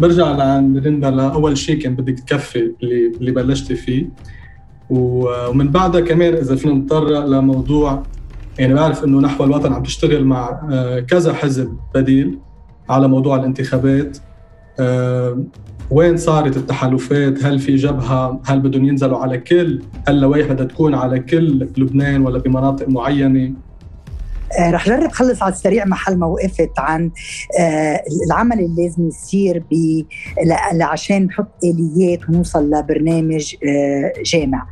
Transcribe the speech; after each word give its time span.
برجع 0.00 0.32
لعند 0.32 0.76
ليندا 0.76 1.10
لأول 1.10 1.58
شيء 1.58 1.78
كان 1.78 1.94
بدك 1.94 2.20
تكفي 2.20 2.72
اللي 2.82 3.12
اللي 3.20 3.30
بلشتي 3.30 3.74
فيه. 3.74 4.06
ومن 4.90 5.68
بعدها 5.68 6.00
كمان 6.00 6.34
إذا 6.34 6.56
فينا 6.56 6.74
نتطرق 6.74 7.26
لموضوع 7.26 8.02
يعني 8.58 8.74
بعرف 8.74 9.04
إنه 9.04 9.20
نحو 9.20 9.44
الوطن 9.44 9.72
عم 9.72 9.82
تشتغل 9.82 10.24
مع 10.24 10.60
آه، 10.70 11.00
كذا 11.00 11.32
حزب 11.32 11.76
بديل 11.94 12.38
على 12.88 13.08
موضوع 13.08 13.36
الانتخابات. 13.36 14.18
آه، 14.80 15.44
وين 15.90 16.16
صارت 16.16 16.56
التحالفات؟ 16.56 17.44
هل 17.44 17.58
في 17.58 17.76
جبهة؟ 17.76 18.40
هل 18.44 18.60
بدهم 18.60 18.84
ينزلوا 18.84 19.18
على 19.18 19.38
كل؟ 19.38 19.82
اللوائح 20.08 20.52
بدها 20.52 20.66
تكون 20.66 20.94
على 20.94 21.20
كل 21.20 21.68
لبنان 21.78 22.26
ولا 22.26 22.38
بمناطق 22.38 22.88
معينة؟ 22.88 23.52
آه 24.58 24.70
رح 24.70 24.86
جرب 24.86 25.12
خلص 25.12 25.42
على 25.42 25.52
السريع 25.52 25.84
محل 25.84 26.16
ما 26.16 26.26
وقفت 26.26 26.78
عن 26.78 27.10
آه 27.60 28.02
العمل 28.26 28.60
اللي 28.60 28.82
لازم 28.82 29.08
يصير 29.08 29.64
ب 29.70 30.02
عشان 30.82 31.24
نحط 31.24 31.48
آليات 31.64 32.28
ونوصل 32.28 32.70
لبرنامج 32.70 33.54
آه 33.64 34.12
جامع. 34.24 34.66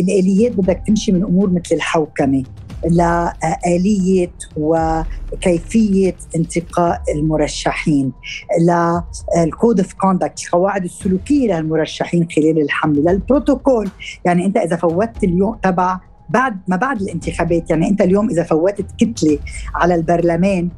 الآليات 0.00 0.52
بدك 0.52 0.82
تمشي 0.86 1.12
من 1.12 1.22
أمور 1.24 1.50
مثل 1.50 1.74
الحوكمة 1.74 2.44
لآلية 2.90 4.30
وكيفية 4.56 6.16
انتقاء 6.36 7.02
المرشحين 7.14 8.12
لل 9.46 9.57
code 9.57 9.80
of 9.80 9.92
conduct 9.92 10.44
القواعد 10.44 10.84
السلوكية 10.84 11.60
للمرشحين 11.60 12.28
خلال 12.36 12.62
الحملة 12.62 13.12
للبروتوكول. 13.12 13.88
يعني 14.24 14.46
أنت 14.46 14.56
إذا 14.56 14.76
فوتت 14.76 15.24
اليوم 15.24 15.56
تبع 15.62 16.00
بعد 16.34 16.56
ما 16.68 16.76
بعد 16.76 17.02
الانتخابات 17.02 17.70
يعني 17.70 17.88
أنت 17.88 18.00
اليوم 18.00 18.30
إذا 18.30 18.42
فوتت 18.42 18.86
كتلة 18.98 19.38
على 19.74 19.94
البرلمان 19.94 20.68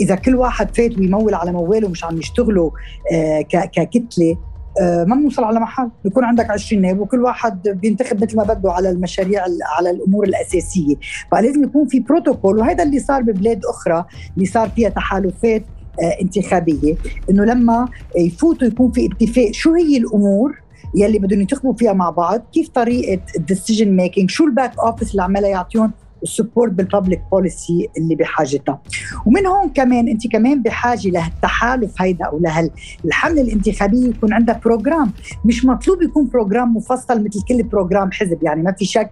إذا 0.00 0.14
كل 0.14 0.34
واحد 0.34 0.76
فات 0.76 0.98
ويموّل 0.98 1.34
على 1.34 1.52
مواله 1.52 1.88
مش 1.88 2.04
عم 2.04 2.18
يشتغلوا 2.18 2.70
آه 3.12 3.40
ككتلة 3.50 4.38
آه 4.80 5.04
ما 5.04 5.16
بنوصل 5.16 5.44
على 5.44 5.60
محل. 5.60 5.90
بيكون 6.04 6.24
عندك 6.24 6.50
20 6.50 6.82
نائب 6.82 7.00
وكل 7.00 7.22
واحد 7.22 7.68
بينتخب 7.68 8.24
مثل 8.24 8.36
ما 8.36 8.44
بده 8.44 8.72
على 8.72 8.90
المشاريع 8.90 9.44
على 9.78 9.90
الأمور 9.90 10.24
الأساسية. 10.24 10.94
فلازم 11.32 11.64
يكون 11.64 11.88
في 11.88 12.00
بروتوكول 12.00 12.58
وهذا 12.58 12.82
اللي 12.82 12.98
صار 12.98 13.22
ببلاد 13.22 13.60
أخرى 13.64 14.04
اللي 14.34 14.46
صار 14.46 14.68
فيها 14.68 14.88
تحالفات 14.88 15.62
آه 16.02 16.22
انتخابية 16.22 16.94
إنه 17.30 17.44
لما 17.44 17.88
يفوتوا 18.16 18.68
يكون 18.68 18.92
في 18.92 19.06
اتفاق 19.12 19.50
شو 19.52 19.74
هي 19.74 19.96
الأمور 19.96 20.65
يلي 20.94 21.18
بدهم 21.18 21.40
ينتخبوا 21.40 21.74
فيها 21.74 21.92
مع 21.92 22.10
بعض 22.10 22.42
كيف 22.52 22.68
طريقة 22.68 23.22
ال 23.36 23.43
decision 23.43 23.96
making 23.96 24.30
شو 24.30 24.44
ال 24.44 24.51
back 24.51 24.78
office 24.78 25.10
اللي 25.10 25.22
عمالها 25.22 25.50
يعطيهم 25.50 25.92
ال 26.22 26.28
support 26.28 26.72
بال 26.72 26.84
public 26.84 27.22
policy 27.32 27.88
اللي 27.98 28.14
بحاجتها 28.14 28.80
ومن 29.26 29.46
هون 29.46 29.68
كمان 29.68 30.08
أنت 30.08 30.26
كمان 30.26 30.62
بحاجة 30.62 31.08
لهالتحالف 31.08 32.02
هيدا 32.02 32.24
أو 32.24 32.38
لهالحملة 32.38 33.42
الانتخابية 33.42 34.08
يكون 34.08 34.32
عندها 34.32 34.60
program 34.64 35.12
مش 35.44 35.64
مطلوب 35.64 36.02
يكون 36.02 36.26
program 36.28 36.76
مفصل 36.76 37.24
مثل 37.24 37.42
كل 37.48 37.62
program 37.62 38.12
حزب 38.12 38.42
يعني 38.42 38.62
ما 38.62 38.72
في 38.72 38.84
شك 38.84 39.10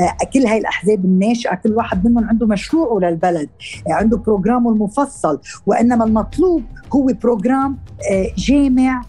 آه، 0.00 0.26
كل 0.34 0.46
هاي 0.46 0.58
الأحزاب 0.58 1.04
الناشئة 1.04 1.54
كل 1.54 1.72
واحد 1.72 2.06
منهم 2.06 2.24
عنده 2.24 2.46
مشروعه 2.46 2.98
للبلد 2.98 3.48
آه، 3.88 3.92
عنده 3.92 4.16
program 4.16 4.63
ه 4.63 4.70
المفصل. 4.70 5.40
وإنما 5.66 6.04
المطلوب 6.04 6.62
هو 6.94 7.06
program 7.22 7.78
آه، 8.10 8.26
جامع 8.38 9.02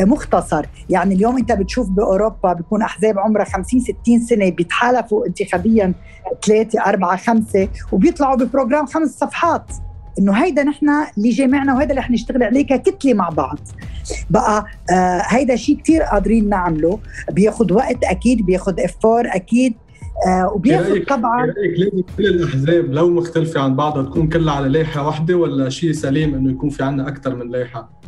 مختصر. 0.00 0.66
يعني 0.90 1.14
اليوم 1.14 1.36
انت 1.36 1.52
بتشوف 1.52 1.88
بأوروبا 1.90 2.52
بيكون 2.52 2.82
أحزاب 2.82 3.18
عمرها 3.18 3.44
50 3.44 3.80
60 3.80 4.20
سنة 4.20 4.50
بيتحالفوا 4.50 5.26
انتخابيا 5.26 5.94
ثلاثة 6.46 6.80
أربعة 6.86 7.16
خمسة 7.16 7.68
وبيطلعوا 7.92 8.36
ب 8.36 8.42
program 8.42 8.86
خمس 8.86 9.10
صفحات. 9.10 9.64
إنه 10.18 10.32
هيدا 10.32 10.62
نحن 10.64 10.86
اللي 11.18 11.30
جامعنا 11.30 11.74
وهيدا 11.74 11.90
اللي 11.90 12.00
رح 12.00 12.10
نشتغل 12.10 12.42
عليه 12.42 12.66
ككتلة 12.66 13.14
مع 13.14 13.28
بعض. 13.28 13.58
بقى 14.30 14.66
آه 14.90 15.22
هيدا 15.26 15.56
شيء 15.56 15.76
كثير 15.76 16.02
قادرين 16.02 16.48
نعمله. 16.48 16.98
بياخذ 17.30 17.72
وقت 17.72 18.04
أكيد 18.04 18.46
بياخذ 18.46 18.80
effort 18.80 19.22
أكيد. 19.26 19.74
آه 20.26 20.52
وبياخذ 20.54 21.04
طبعا 21.08 21.46
لازم 21.46 22.02
كل 22.16 22.26
الأحزاب 22.26 22.84
لو 22.92 23.10
مختلفة 23.10 23.60
عن 23.60 23.76
بعضها 23.76 24.02
تكون 24.02 24.28
كلها 24.28 24.54
على 24.54 24.68
لائحة 24.68 25.06
واحدة 25.06 25.34
ولا 25.34 25.68
شيء 25.68 25.92
سليم 25.92 26.34
إنه 26.34 26.50
يكون 26.50 26.70
في 26.70 26.82
عندنا 26.84 27.08
أكثر 27.08 27.34
من 27.36 27.50
لائحة؟ 27.50 28.02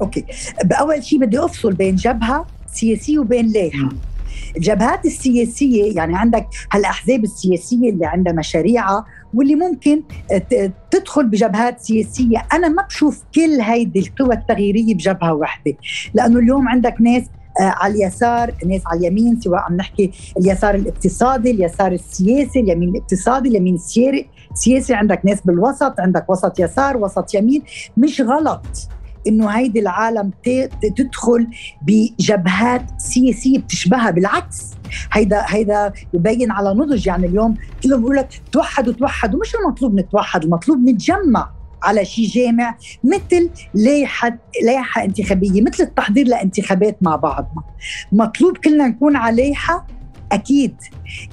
okay. 0.00 0.24
بأول 0.64 1.04
شيء 1.04 1.18
بدي 1.18 1.38
أفصل 1.38 1.72
بين 1.72 1.96
جبهة 1.96 2.46
سياسية 2.72 3.18
وبين 3.18 3.52
لائحة. 3.52 3.88
الجبهات 4.56 5.06
السياسية 5.06 5.96
يعني 5.96 6.16
عندك 6.16 6.46
هالأحزاب 6.72 7.24
السياسية 7.24 7.90
اللي 7.90 8.06
عندها 8.06 8.32
مشاريعها 8.32 9.04
واللي 9.34 9.54
ممكن 9.54 10.02
تدخل 10.90 11.26
بجبهات 11.26 11.80
سياسية. 11.80 12.46
أنا 12.52 12.68
ما 12.68 12.82
بشوف 12.82 13.22
كل 13.34 13.60
هيدي 13.60 14.00
القوى 14.00 14.34
التغييرية 14.34 14.94
بجبهة 14.94 15.34
واحدة. 15.34 15.74
لأنه 16.14 16.38
اليوم 16.38 16.68
عندك 16.68 16.94
ناس 17.00 17.22
آه، 17.60 17.74
على 17.76 17.94
اليسار 17.94 18.54
ناس 18.66 18.82
على 18.86 18.98
اليمين 18.98 19.40
سواء 19.40 19.60
عم 19.60 19.76
نحكي 19.76 20.10
اليسار 20.38 20.74
الاقتصادي 20.74 21.50
اليسار 21.50 21.92
السياسي 21.92 22.60
اليمين 22.60 22.88
الاقتصادي 22.88 23.48
اليمين 23.48 23.74
السياسي 24.52 24.94
عندك 24.94 25.20
ناس 25.24 25.40
بالوسط 25.44 26.00
عندك 26.00 26.30
وسط 26.30 26.60
يسار 26.60 26.96
وسط 26.96 27.34
يمين. 27.34 27.62
مش 27.96 28.20
غلط. 28.20 28.66
إنه 29.26 29.48
هيدي 29.48 29.80
العالم 29.80 30.30
تدخل 30.96 31.46
بجبهات 31.82 33.00
سياسية 33.00 33.58
بتشبهها. 33.58 34.10
بالعكس 34.10 34.70
هيدا 35.12 35.44
هيدا 35.48 35.92
يبين 36.14 36.50
على 36.50 36.74
نضج. 36.74 37.06
يعني 37.06 37.26
اليوم 37.26 37.54
كلهم 37.82 38.00
بيقول 38.00 38.16
لك 38.16 38.28
توحدوا 38.52 38.92
توحدوا 38.92 39.40
مش 39.40 39.54
المطلوب 39.54 39.94
نتوحد 39.94 40.44
المطلوب 40.44 40.78
نتجمع 40.88 41.50
على 41.82 42.04
شيء 42.04 42.26
جامع 42.28 42.74
مثل 43.04 43.50
لائحه 43.74 44.38
لائحة 44.64 45.04
انتخابية 45.04 45.62
مثل 45.62 45.82
التحضير 45.82 46.26
لانتخابات 46.26 46.96
مع 47.02 47.16
بعضنا 47.16 47.62
مطلوب 48.12 48.56
كلنا 48.56 48.86
نكون 48.88 49.16
على 49.16 49.36
لائحة 49.42 49.86
أكيد. 50.32 50.76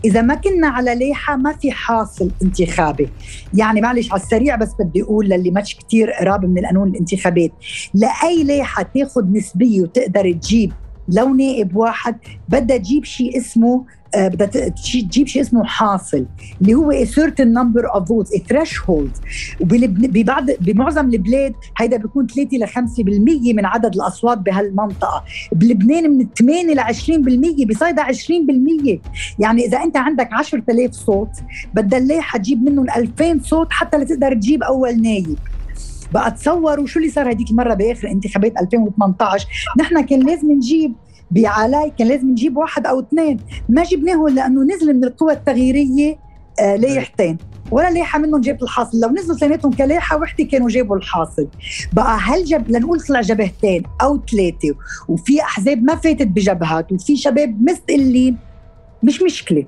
إذا 0.05 0.21
ما 0.21 0.35
كنا 0.35 0.67
على 0.67 0.95
لائحه 0.95 1.35
ما 1.35 1.53
في 1.53 1.71
حاصل 1.71 2.31
انتخابي. 2.43 3.09
يعني 3.53 3.81
معلش 3.81 4.11
على 4.11 4.21
السريع 4.21 4.55
بس 4.55 4.69
بدي 4.79 5.03
أقول 5.03 5.29
للي 5.29 5.51
مش 5.51 5.75
كتير 5.75 6.11
قراب 6.11 6.45
من 6.45 6.57
القانون 6.57 6.87
الانتخابات 6.87 7.51
لأي 7.93 8.43
لائحه 8.43 8.83
تاخذ 8.95 9.25
نسبية 9.31 9.81
وتقدر 9.81 10.31
تجيب 10.31 10.73
لو 11.09 11.33
نائب 11.33 11.75
واحد 11.75 12.15
بدها 12.49 12.77
تجيب 12.77 13.05
شيء 13.05 13.37
اسمه 13.37 13.85
آه، 14.15 14.27
بدها 14.27 14.67
تجيب 14.67 15.27
شيء 15.27 15.41
اسمه 15.41 15.63
حاصل 15.63 16.25
اللي 16.61 16.73
هو 16.73 16.91
a 16.91 17.05
certain 17.05 17.49
number 17.57 17.83
of 17.95 18.03
votes 18.03 18.39
a 18.39 18.41
وببعض 19.61 20.51
بمعظم 20.59 21.09
البلاد 21.09 21.53
هيدا 21.77 21.97
بيكون 21.97 22.27
3 22.27 22.57
ل 22.57 22.67
5% 22.67 23.53
من 23.53 23.65
عدد 23.65 23.95
الأصوات 23.95 24.37
بهالمنطقة. 24.37 25.23
بلبنان 25.51 26.17
من 26.17 26.27
8 26.39 26.73
ل 26.73 26.79
20% 26.79 27.65
بصيدا 27.65 28.03
20% 28.03 28.99
يعني 29.39 29.65
إذا 29.65 29.83
أنت 29.83 29.97
عندك 29.97 30.29
10000 30.33 30.93
صوت 30.93 31.29
بدها 31.73 31.99
اللائحه 31.99 32.39
تجيب 32.39 32.63
منهم 32.63 32.85
2000 32.89 33.39
صوت 33.43 33.67
حتى 33.71 33.97
لتقدر 33.97 34.33
تجيب 34.33 34.63
أول 34.63 35.01
نايب. 35.01 35.37
بقى 36.13 36.31
تصوروا 36.31 36.85
شو 36.85 36.99
اللي 36.99 37.11
صار 37.11 37.31
هديك 37.31 37.51
المرة 37.51 37.73
بآخر 37.73 38.07
انتخابات 38.07 38.53
2018 38.61 39.47
نحن 39.79 40.01
كان 40.01 40.25
لازم 40.27 40.51
نجيب 40.51 40.93
بعلاي 41.31 41.93
كان 41.99 42.07
لازم 42.07 42.29
نجيب 42.29 42.57
واحد 42.57 42.87
أو 42.87 42.99
اثنين. 42.99 43.39
ما 43.69 43.83
جبناهم 43.83 44.27
لأنه 44.27 44.63
نزل 44.63 44.93
من 44.93 45.03
القوى 45.03 45.33
التغييرية 45.33 46.19
آه 46.59 46.75
لايحتين 46.75 47.37
ولا 47.71 47.89
لائحة 47.89 48.19
منهم 48.19 48.41
جابت 48.41 48.63
الحاصل. 48.63 48.99
لو 48.99 49.09
نزلوا 49.09 49.35
اثنيناتهم 49.35 49.71
كلائحة 49.73 50.17
وحدة 50.17 50.43
كانوا 50.43 50.69
جابوا 50.69 50.95
الحاصل. 50.97 51.47
بقى 51.93 52.17
هل 52.21 52.43
جب 52.45 52.71
لنقول 52.71 53.01
طلع 53.01 53.21
جبهتين 53.21 53.83
أو 54.01 54.19
ثلاثة 54.31 54.75
وفي 55.07 55.41
أحزاب 55.41 55.83
ما 55.83 55.95
فاتت 55.95 56.27
بجبهات 56.27 56.91
وفي 56.91 57.17
شباب 57.17 57.69
مستقلين؟ 57.69 58.37
مش 59.03 59.21
مشكلة. 59.21 59.65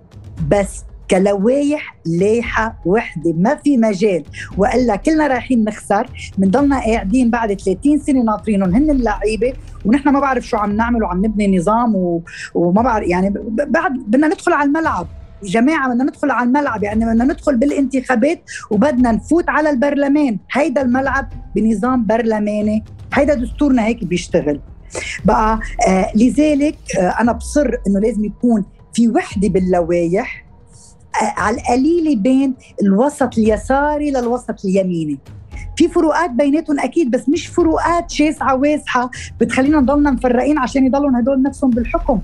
بس 0.50 0.84
كلوايح 1.12 1.96
لايحة 2.06 2.80
وحدة. 2.86 3.34
ما 3.34 3.56
في 3.56 3.78
مجال. 3.78 4.24
وإلا 4.58 4.96
كلنا 4.96 5.28
رايحين 5.28 5.64
نخسر. 5.64 6.10
بنضلنا 6.38 6.80
قاعدين 6.80 7.30
بعد 7.30 7.54
30 7.62 8.00
سنة 8.00 8.24
ناطرينهم. 8.24 8.76
هن 8.76 8.90
اللعيبة 8.90 9.54
ونحن 9.86 10.10
ما 10.10 10.20
بعرف 10.20 10.48
شو 10.48 10.58
عم 10.58 10.76
نعمل 10.76 11.04
وعم 11.04 11.26
نبني 11.26 11.58
نظام 11.58 11.96
و... 11.96 12.22
وما 12.54 12.82
بعرف. 12.82 13.08
يعني 13.08 13.34
بعد 13.50 13.94
بدنا 13.94 14.28
ندخل 14.28 14.54
على 14.54 14.68
الملعب. 14.68 15.08
جماعة 15.44 15.90
بدنا 15.90 16.04
ندخل 16.04 16.32
على 16.32 16.48
الملعب. 16.48 16.84
يعني 16.84 17.06
بدنا 17.06 17.24
ندخل 17.24 17.58
بالانتخابات 17.58 18.42
وبدنا 18.72 19.12
نفوت 19.12 19.50
على 19.50 19.70
البرلمان. 19.70 20.38
هيدا 20.52 20.82
الملعب 20.82 21.30
بنظام 21.56 22.06
برلماني. 22.06 22.84
هيدا 23.14 23.34
دستورنا 23.34 23.86
هيك 23.86 24.04
بيشتغل. 24.04 24.60
بقى 25.26 25.60
آه 25.88 26.12
لذلك 26.16 26.78
آه 27.00 27.02
أنا 27.22 27.32
بصر 27.32 27.72
إنه 27.88 28.00
لازم 28.00 28.26
يكون 28.26 28.66
في 28.94 29.08
وحدة 29.08 29.48
باللوايح 29.48 30.49
على 31.16 31.58
القليله 31.58 32.16
بين 32.16 32.54
الوسط 32.82 33.38
اليساري 33.38 34.12
للوسط 34.12 34.66
اليميني. 34.66 35.20
في 35.76 35.88
فروقات 35.88 36.32
بيناتهم 36.32 36.80
أكيد 36.80 37.12
بس 37.12 37.30
مش 37.30 37.48
فروقات 37.48 38.12
شاسعة 38.12 38.56
واسعة 38.56 39.10
بتخلينا 39.42 39.80
نضلنا 39.80 40.12
مفرقين 40.12 40.58
عشان 40.58 40.86
يضلوا 40.86 41.20
هدول 41.20 41.42
نفسهم 41.42 41.70
بالحكم. 41.70 42.20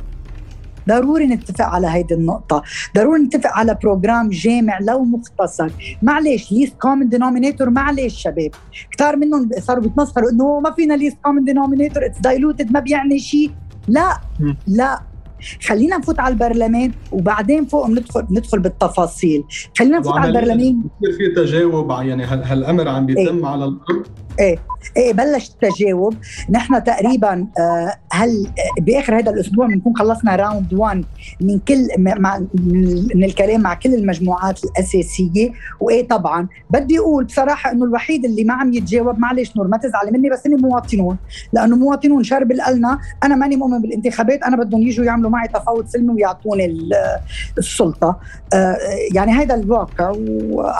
ضروري 0.87 1.27
نتفق 1.27 1.65
على 1.65 1.87
هيدي 1.87 2.13
النقطة. 2.13 2.63
ضروري 2.95 3.21
نتفق 3.21 3.49
على 3.49 3.77
program 3.83 4.29
جامع 4.29 4.79
لو 4.79 5.03
مختصر. 5.03 5.69
معلش 6.01 6.51
least 6.51 6.73
common 6.81 7.09
denominator 7.09 7.69
معلش 7.69 8.21
شباب. 8.21 8.51
كتار 8.91 9.15
منهم 9.15 9.49
صاروا 9.59 9.83
بيتمسخروا 9.83 10.31
إنه 10.31 10.59
ما 10.59 10.71
فينا 10.71 10.93
least 10.93 11.17
common 11.23 11.43
denominator 11.43 12.05
it's 12.05 12.19
diluted 12.19 12.71
ما 12.71 12.79
بيعني 12.79 13.19
شيء. 13.19 13.51
لا 13.87 14.17
لا. 14.67 14.99
خلينا 15.67 15.97
نفوت 15.97 16.19
على 16.19 16.33
البرلمان 16.33 16.91
وبعدين 17.11 17.65
فوق 17.65 17.89
ندخل 17.89 18.25
ندخل 18.31 18.59
بالتفاصيل. 18.59 19.43
خلينا 19.77 19.99
نفوت 19.99 20.17
على 20.17 20.39
البرلمان. 20.39 20.83
في 21.17 21.27
تجاوب 21.35 21.91
يعني 21.91 22.23
هالامر 22.23 22.87
عم 22.87 23.05
بيتم 23.05 23.37
إيه؟ 23.37 23.45
على 23.45 23.65
الأرض؟ 23.65 24.07
إيه. 24.39 24.57
إيه 24.97 25.13
بلش 25.13 25.49
التجاوب 25.49 26.15
نحن 26.49 26.83
تقريبا 26.83 27.47
آه 27.59 27.93
هل 28.11 28.47
بآخر 28.79 29.19
هذا 29.19 29.31
الأسبوع 29.31 29.67
بنكون 29.67 29.95
خلصنا 29.97 30.35
راوند 30.35 30.73
1 30.73 31.05
من 31.41 31.59
كل 31.59 31.87
مع 31.97 32.39
من 33.15 33.23
الكلام 33.23 33.61
مع 33.61 33.73
كل 33.73 33.93
المجموعات 33.93 34.63
الأساسية؟ 34.63 35.51
وإيه 35.79 36.07
طبعا. 36.07 36.47
بدي 36.69 36.99
أقول 36.99 37.23
بصراحة 37.23 37.71
إنه 37.71 37.85
الوحيد 37.85 38.25
اللي 38.25 38.43
ما 38.43 38.53
عم 38.53 38.73
يتجاوب 38.73 39.19
معلش 39.19 39.57
نور 39.57 39.67
ما 39.67 39.77
تزعلي 39.77 40.11
مني 40.11 40.29
بس 40.29 40.45
إني 40.45 40.55
مواطنون. 40.55 41.17
لأنه 41.53 41.75
مواطنون 41.75 42.23
شربل 42.23 42.51
قلنا. 42.51 42.99
أنا 43.23 43.35
ماني 43.35 43.55
مؤمن 43.55 43.81
بالانتخابات. 43.81 44.43
أنا 44.43 44.57
بدهم 44.57 44.81
يجوا 44.81 45.05
يعملوا 45.05 45.29
معي 45.29 45.47
تفاوض 45.47 45.87
سلمي 45.87 46.13
ويعطوني 46.13 46.89
السلطة. 47.57 48.19
آه 48.53 48.77
يعني 49.13 49.31
هذا 49.31 49.55
الواقع 49.55 50.13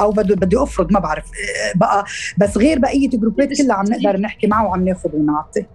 أو 0.02 0.12
بدي 0.12 0.58
أفرض 0.58 0.92
ما 0.92 1.00
بعرف 1.00 1.26
آه، 1.26 1.78
بقى. 1.78 2.06
بس 2.38 2.58
غير 2.58 2.80
بقية 2.80 3.10
group 3.10 3.39
ات 3.39 3.45
كلها 3.54 3.76
عم 3.76 3.86
نقدر 3.86 4.18
نحكي 4.18 4.48
معه 4.48 4.66
وعم 4.66 4.86
ناخذ 4.86 5.10
ونعطي. 5.14 5.66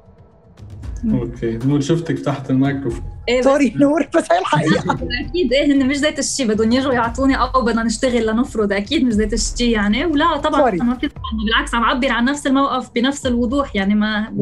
okay 1.05 1.58
نور 1.67 1.81
شفتك 1.81 2.19
تحت 2.19 2.50
الميكروفون. 2.50 3.02
إيه 3.28 3.43
sorry 3.43 3.75
نور 3.76 4.08
بس 4.17 4.32
هي 4.32 4.38
الحقيقة. 4.38 4.99
أكيد 5.20 5.52
إيه 5.52 5.72
هن 5.72 5.88
مش 5.88 5.96
ذات 5.96 6.19
الشيء 6.19 6.49
بدهم 6.49 6.72
يجوا 6.72 6.93
يعطوني 6.93 7.37
أو 7.37 7.62
بدنا 7.64 7.82
نشتغل 7.82 8.26
لنفرض 8.26 8.72
أكيد 8.72 9.05
مش 9.05 9.12
ذات 9.12 9.32
الشيء 9.32 9.69
يعني. 9.69 10.06
ولا 10.06 10.37
طبعا 10.37 10.70
ما 10.70 10.94
في 10.94 11.11
بالعكس 11.44 11.75
عم 11.75 11.82
بعبر 11.82 12.12
عن 12.12 12.25
نفس 12.25 12.46
الموقف 12.46 12.90
بنفس 12.94 13.26
الوضوح 13.26 13.76
يعني 13.76 13.94
ما 13.94 14.32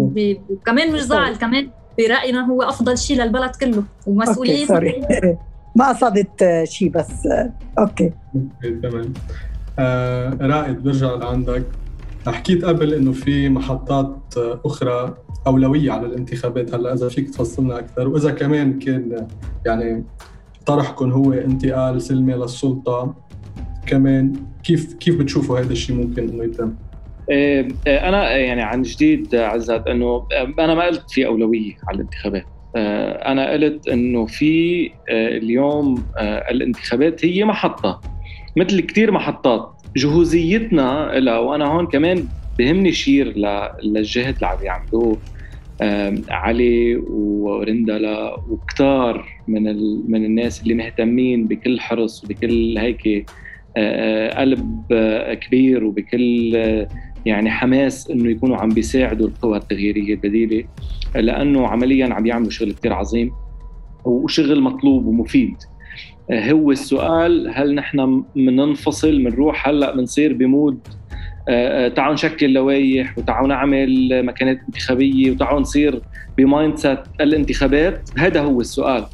وكمان 0.51 0.93
مش 0.93 1.01
زعل 1.01 1.37
كمان 1.37 1.71
برأينا 1.99 2.47
هو 2.47 2.63
أفضل 2.63 2.99
شيء 2.99 3.23
للبلد 3.23 3.51
كله 3.51 3.85
ومسؤولية. 4.07 4.67
sorry. 4.67 5.03
ما 5.77 5.89
قصدت 5.89 6.65
شيء 6.65 6.89
بس 6.91 7.29
okay 7.79 8.13
تمام. 8.63 9.13
آه 9.79 10.39
رائد 10.41 10.83
برجع 10.83 11.15
لعندك. 11.15 11.65
حكيت 12.27 12.65
قبل 12.65 12.95
إنه 12.95 13.13
في 13.13 13.49
محطات 13.49 14.35
أخرى 14.65 15.15
أولوية 15.47 15.93
على 15.93 16.07
الانتخابات. 16.07 16.75
هلأ 16.75 16.95
إذا 16.95 17.09
فيك 17.09 17.31
تفصلنا 17.31 17.79
أكثر 17.79 18.09
وإذا 18.09 18.31
كمان 18.31 18.79
كان 18.79 19.27
يعني 19.67 20.05
طرحكم 20.67 21.11
هو 21.11 21.33
انتقال 21.33 22.03
سلمي 22.03 22.33
للسلطة 22.33 23.15
كمان 23.87 24.33
كيف 24.63 24.95
كيف 24.95 25.19
بتشوفوا 25.19 25.59
هذا 25.59 25.73
الشيء 25.73 25.97
ممكن 25.97 26.29
إنه 26.29 26.45
يتم؟ 26.45 26.75
إيه، 27.31 27.69
إيه، 27.87 28.09
أنا 28.09 28.37
يعني 28.37 28.63
عن 28.63 28.83
جديد 28.83 29.35
عزت 29.35 29.87
إنه 29.87 30.27
أنا 30.59 30.75
ما 30.75 30.87
قلت 30.87 31.11
في 31.11 31.27
أولوية 31.27 31.75
على 31.89 31.97
الانتخابات. 31.97 32.45
آه، 32.77 33.33
أنا 33.33 33.51
قلت 33.51 33.89
إنه 33.89 34.27
في 34.27 34.87
آه، 34.87 35.37
اليوم 35.37 36.05
آه، 36.19 36.51
الانتخابات 36.51 37.25
هي 37.25 37.45
محطة 37.45 38.01
مثل 38.57 38.81
كثير 38.81 39.11
محطات. 39.11 39.78
جهوزيتنا 39.99 41.13
لها 41.15 41.39
وأنا 41.39 41.65
هون 41.65 41.87
كمان 41.87 42.25
بهمني 42.59 42.93
شير 42.93 43.35
للجهد 43.83 44.35
اللي 44.35 44.47
عم 44.47 44.59
يعملوه 44.63 45.19
علي 46.31 46.97
ورندلا 47.11 48.37
وكتار 48.49 49.27
من 49.49 49.63
من 50.11 50.25
الناس 50.25 50.63
اللي 50.63 50.75
مهتمين 50.75 51.47
بكل 51.47 51.81
حرص 51.81 52.25
وبكل 52.25 52.79
هيك 52.79 53.31
قلب 54.37 54.85
كبير 55.41 55.85
وبكل 55.85 56.55
يعني 57.27 57.51
حماس 57.51 58.11
إنه 58.11 58.31
يكونوا 58.31 58.57
عم 58.57 58.69
بيساعدوا 58.69 59.29
القوى 59.29 59.57
التغييرية 59.57 60.15
البديلة 60.15 60.65
لأنه 61.15 61.67
عمليا 61.67 62.15
عم 62.15 62.27
يعملوا 62.27 62.51
شغل 62.51 62.73
كثير 62.73 62.93
عظيم 62.93 63.31
وشغل 64.05 64.61
مطلوب 64.61 65.07
ومفيد. 65.07 65.57
هو 66.33 66.71
السؤال 66.71 67.53
هل 67.55 67.75
نحن 67.75 68.25
بننفصل 68.37 69.19
بنروح 69.19 69.69
هلأ 69.69 69.97
بنصير 69.97 70.33
بمود 70.33 70.79
آه، 71.49 71.87
آه، 71.87 71.89
تعالوا 71.89 72.15
نشكل 72.15 72.53
لوائح 72.53 73.19
وتعالوا 73.19 73.49
نعمل 73.49 74.23
مكانات 74.25 74.59
انتخابية 74.69 75.31
وتعالوا 75.31 75.61
نصير 75.61 76.01
ب 76.39 76.77
mindset 76.77 76.99
الانتخابات؟ 77.21 78.11
هذا 78.19 78.41
هو 78.41 78.61
السؤال. 78.61 79.05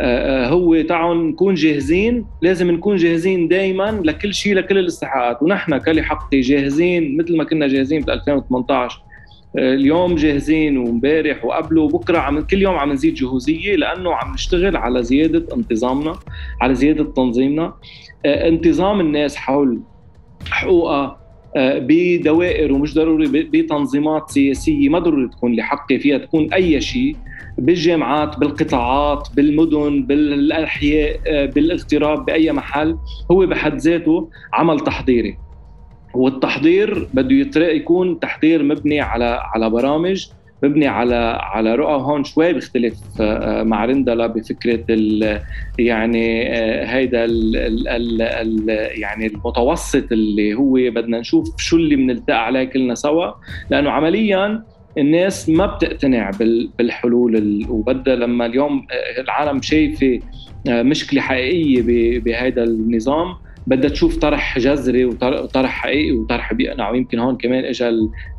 آه، 0.00 0.48
هو 0.48 0.82
تعالوا 0.82 1.14
نكون 1.14 1.54
جاهزين 1.54 2.26
لازم 2.42 2.70
نكون 2.70 2.96
جاهزين 2.96 3.48
دائما 3.48 4.00
لكل 4.04 4.34
شيء 4.34 4.54
لكل 4.54 4.78
الاستحقاقات. 4.78 5.42
ونحن 5.42 5.78
ك 5.78 6.02
لحقي 6.02 6.40
جاهزين 6.40 7.16
مثل 7.16 7.36
ما 7.36 7.44
كنا 7.44 7.68
جاهزين 7.68 8.02
ب 8.02 8.10
2018 8.10 9.03
اليوم 9.58 10.14
جاهزين 10.14 10.78
وامبارح 10.78 11.44
وقبله 11.44 11.82
وبكرة 11.82 12.18
عم 12.18 12.40
كل 12.40 12.62
يوم 12.62 12.74
عم 12.74 12.92
نزيد 12.92 13.14
جهوزية 13.14 13.76
لأنه 13.76 14.14
عم 14.14 14.34
نشتغل 14.34 14.76
على 14.76 15.02
زيادة 15.02 15.56
انتظامنا 15.56 16.16
على 16.60 16.74
زيادة 16.74 17.04
تنظيمنا. 17.04 17.74
آه، 18.26 18.48
انتظام 18.48 19.00
الناس 19.00 19.36
حول 19.36 19.80
حقوقها 20.50 21.24
آه، 21.56 21.78
بدوائر 21.78 22.72
ومش 22.72 22.94
ضروري 22.94 23.26
بتنظيمات 23.42 24.30
سياسية 24.30 24.88
ما 24.88 24.98
ضروري 24.98 25.28
تكون 25.28 25.56
لحقي 25.56 25.98
فيها 25.98 26.18
تكون 26.18 26.52
أي 26.52 26.80
شيء 26.80 27.16
بالجامعات 27.58 28.38
بالقطاعات 28.38 29.28
بالمدن 29.36 30.02
بالأحياء 30.02 31.20
آه، 31.26 31.46
بالاغتراب 31.46 32.24
بأي 32.24 32.52
محل 32.52 32.96
هو 33.30 33.46
بحد 33.46 33.76
ذاته 33.76 34.30
عمل 34.52 34.80
تحضيري. 34.80 35.38
والتحضير 36.14 37.08
بده 37.14 37.68
يكون 37.68 38.20
تحضير 38.20 38.62
مبني 38.62 39.00
على 39.00 39.40
على 39.54 39.70
برامج 39.70 40.26
مبني 40.62 40.86
على 40.86 41.38
على 41.42 41.74
رؤى 41.74 42.02
هون 42.02 42.24
شوي 42.24 42.52
بيختلف 42.52 42.94
آه، 43.20 43.62
مع 43.62 43.84
رندلا 43.84 44.26
بفكرة 44.26 44.84
ال 44.90 45.40
يعني 45.78 46.52
آه، 46.52 46.84
هيدا 46.84 47.24
ال 47.24 47.56
ال 47.56 48.22
ال 48.22 48.68
يعني 49.00 49.26
المتوسط 49.26 50.12
اللي 50.12 50.54
هو 50.54 50.72
بدنا 50.72 51.20
نشوف 51.20 51.56
شو 51.58 51.76
اللي 51.76 51.96
بنلتقى 51.96 52.46
عليه 52.46 52.64
كلنا 52.64 52.94
سوا. 52.94 53.32
لأنه 53.70 53.90
عمليا 53.90 54.62
الناس 54.98 55.48
ما 55.48 55.66
بتقتنع 55.66 56.30
بالحلول 56.78 57.66
وبدها 57.68 58.16
لما 58.16 58.46
اليوم 58.46 58.86
آه، 58.90 59.20
العالم 59.20 59.62
شايفة 59.62 60.18
مشكلة 60.68 61.20
حقيقية 61.20 61.82
بهذا 62.20 62.64
النظام 62.64 63.34
بدها 63.66 63.90
تشوف 63.90 64.16
طرح 64.16 64.58
جذري 64.58 65.04
وطرح 65.04 65.70
حقيقي 65.70 66.12
وطرح 66.12 66.52
بيقنع 66.52 66.90
ويمكن 66.90 67.18
هون 67.18 67.36
كمان 67.36 67.64
اجى 67.64 67.90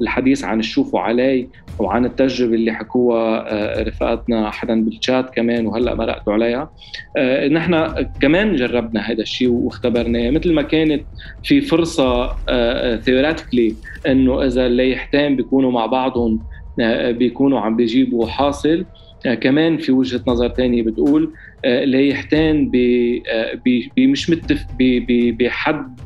الحديث 0.01 0.43
عن 0.43 0.59
الشوف 0.59 0.93
وعلي 0.93 1.47
وعن 1.79 2.05
التجربة 2.05 2.55
اللي 2.55 2.73
حكوها 2.73 3.53
آه، 3.53 3.83
رفقاتنا 3.83 4.51
حدا 4.51 4.85
بالشات 4.85 5.29
كمان 5.29 5.67
وهلأ 5.67 5.95
مرقتوا 5.95 6.33
عليها. 6.33 6.71
آه، 7.17 7.47
نحن 7.47 8.05
كمان 8.21 8.55
جربنا 8.55 9.01
هذا 9.01 9.21
الشيء 9.21 9.49
واختبرناه. 9.49 10.29
مثل 10.29 10.53
ما 10.53 10.61
كانت 10.61 11.03
في 11.43 11.61
فرصة 11.61 12.27
theoretically 12.97 13.75
آه، 14.05 14.11
إنه 14.11 14.45
إذا 14.45 14.65
اللايحتين 14.65 15.35
بيكونوا 15.35 15.71
مع 15.71 15.85
بعضهم 15.85 16.39
بيكونوا 17.09 17.59
عم 17.59 17.75
بيجيبوا 17.75 18.27
حاصل. 18.27 18.85
كمان 19.41 19.77
في 19.77 19.91
وجهة 19.91 20.21
نظر 20.27 20.49
ثانية 20.49 20.83
بتقول 20.83 21.31
لايحتين 21.65 22.69
بي 22.69 23.91
مش 23.97 24.29
متفق 24.29 24.67
بحد 25.39 25.99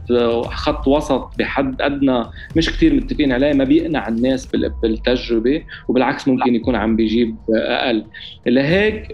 خط 0.44 0.88
وسط 0.88 1.32
بحد 1.38 1.82
أدنى 1.82 2.24
مش 2.56 2.70
كثير 2.70 2.94
متفقين 2.94 3.32
عليه 3.32 3.54
ما 3.54 3.64
بيقنع 3.64 4.08
الناس 4.08 4.46
بالتجربة 4.84 5.64
وبالعكس 5.88 6.28
ممكن 6.28 6.56
يكون 6.56 6.76
عم 6.76 6.96
بيجيب 6.96 7.36
أقل. 7.50 8.06
لهيك 8.46 9.14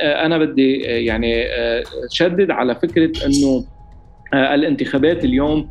أنا 0.00 0.38
بدي 0.38 0.76
يعني 0.80 1.44
شدد 2.10 2.50
على 2.50 2.74
فكرة 2.74 3.26
إنه 3.26 3.64
الانتخابات 4.34 5.24
اليوم 5.24 5.70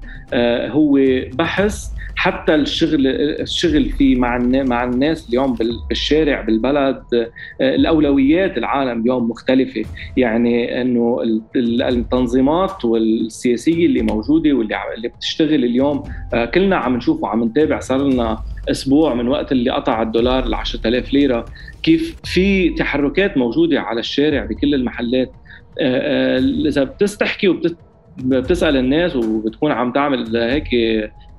هو 0.70 1.00
بحث 1.34 1.99
حتى 2.20 2.56
الشغل 2.56 3.08
الشغل 3.42 3.90
فيه 3.90 4.16
مع 4.16 4.38
مع 4.44 4.84
الناس 4.84 5.30
اليوم 5.30 5.56
بالشارع 5.90 6.42
بالبلد 6.42 7.04
الأولويات 7.62 8.58
العالم 8.58 9.02
اليوم 9.02 9.30
مختلفة. 9.30 9.82
يعني 10.18 10.82
إنه 10.82 11.22
التنظيمات 11.56 12.86
والسياسية 12.86 13.86
اللي 13.86 14.02
موجودة 14.02 14.54
واللي 14.54 14.76
اللي 14.96 15.08
بتشتغل 15.08 15.64
اليوم 15.64 16.04
آه، 16.34 16.46
كلنا 16.46 16.76
عم 16.76 16.96
نشوف 16.96 17.24
وعم 17.24 17.44
نتابع. 17.44 17.80
صار 17.80 18.08
لنا 18.08 18.40
أسبوع 18.72 19.14
من 19.14 19.28
وقت 19.28 19.52
اللي 19.52 19.72
قطع 19.72 20.02
الدولار 20.02 20.48
ل 20.48 20.54
10000 20.54 21.14
ليرة. 21.14 21.46
كيف؟ 21.84 22.16
في 22.24 22.70
تحركات 22.70 23.38
موجودة 23.38 23.82
على 23.82 24.00
الشارع 24.00 24.46
بكل 24.46 24.76
المحلات. 24.76 25.32
آه، 25.82 26.38
آه، 26.38 26.40
إذا 26.68 26.84
بتستحكي 26.84 27.48
وبتسال 27.48 28.78
الناس 28.78 29.16
وبتكون 29.16 29.72
عم 29.72 29.92
تعمل 29.92 30.38
هيك 30.38 30.68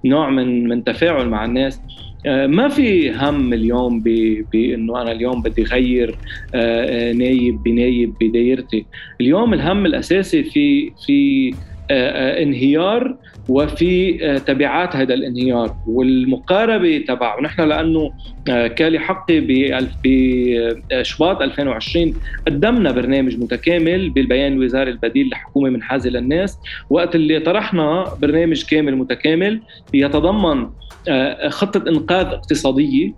نوع 0.05 0.31
من 0.31 0.69
من 0.69 0.85
تفاعل 0.85 1.29
مع 1.29 1.45
الناس. 1.45 1.81
آه، 2.27 2.47
ما 2.47 2.69
في 2.69 3.13
هم 3.13 3.53
اليوم 3.53 4.01
بانه 4.53 5.03
أنا 5.03 5.13
اليوم 5.13 5.43
بدي 5.43 5.63
اغير 5.63 6.17
آه، 6.55 7.13
نايب 7.13 7.63
بنايب 7.63 8.15
بدايرتي. 8.21 8.87
اليوم 9.21 9.55
الهم 9.55 9.87
الأساسي 9.87 10.43
في 10.43 10.93
في 11.07 11.51
انهيار 11.91 13.17
وفي 13.49 14.19
تبعات 14.47 14.97
هذا 14.97 15.15
الانهيار 15.15 15.77
والمقاربة 15.87 17.05
تبع 17.09 17.39
ونحن 17.39 17.63
لأنه 17.63 18.13
كالي 18.47 18.99
حقي 18.99 19.41
بشباط 20.05 21.43
2020 21.43 22.15
قدمنا 22.47 22.93
برنامج 22.93 23.39
متكامل 23.39 24.11
بالبيان 24.11 24.53
الوزاري 24.53 24.91
البديل 24.91 25.29
لحكومة 25.29 25.71
منحازه 25.71 26.11
للناس. 26.11 26.59
وقت 26.91 27.15
اللي 27.15 27.41
طرحنا 27.41 28.05
برنامج 28.23 28.65
كامل 28.65 28.97
متكامل 28.97 29.61
يتضمن 29.95 30.67
خطة 31.49 31.89
إنقاذ 31.89 32.27
اقتصادية 32.27 33.13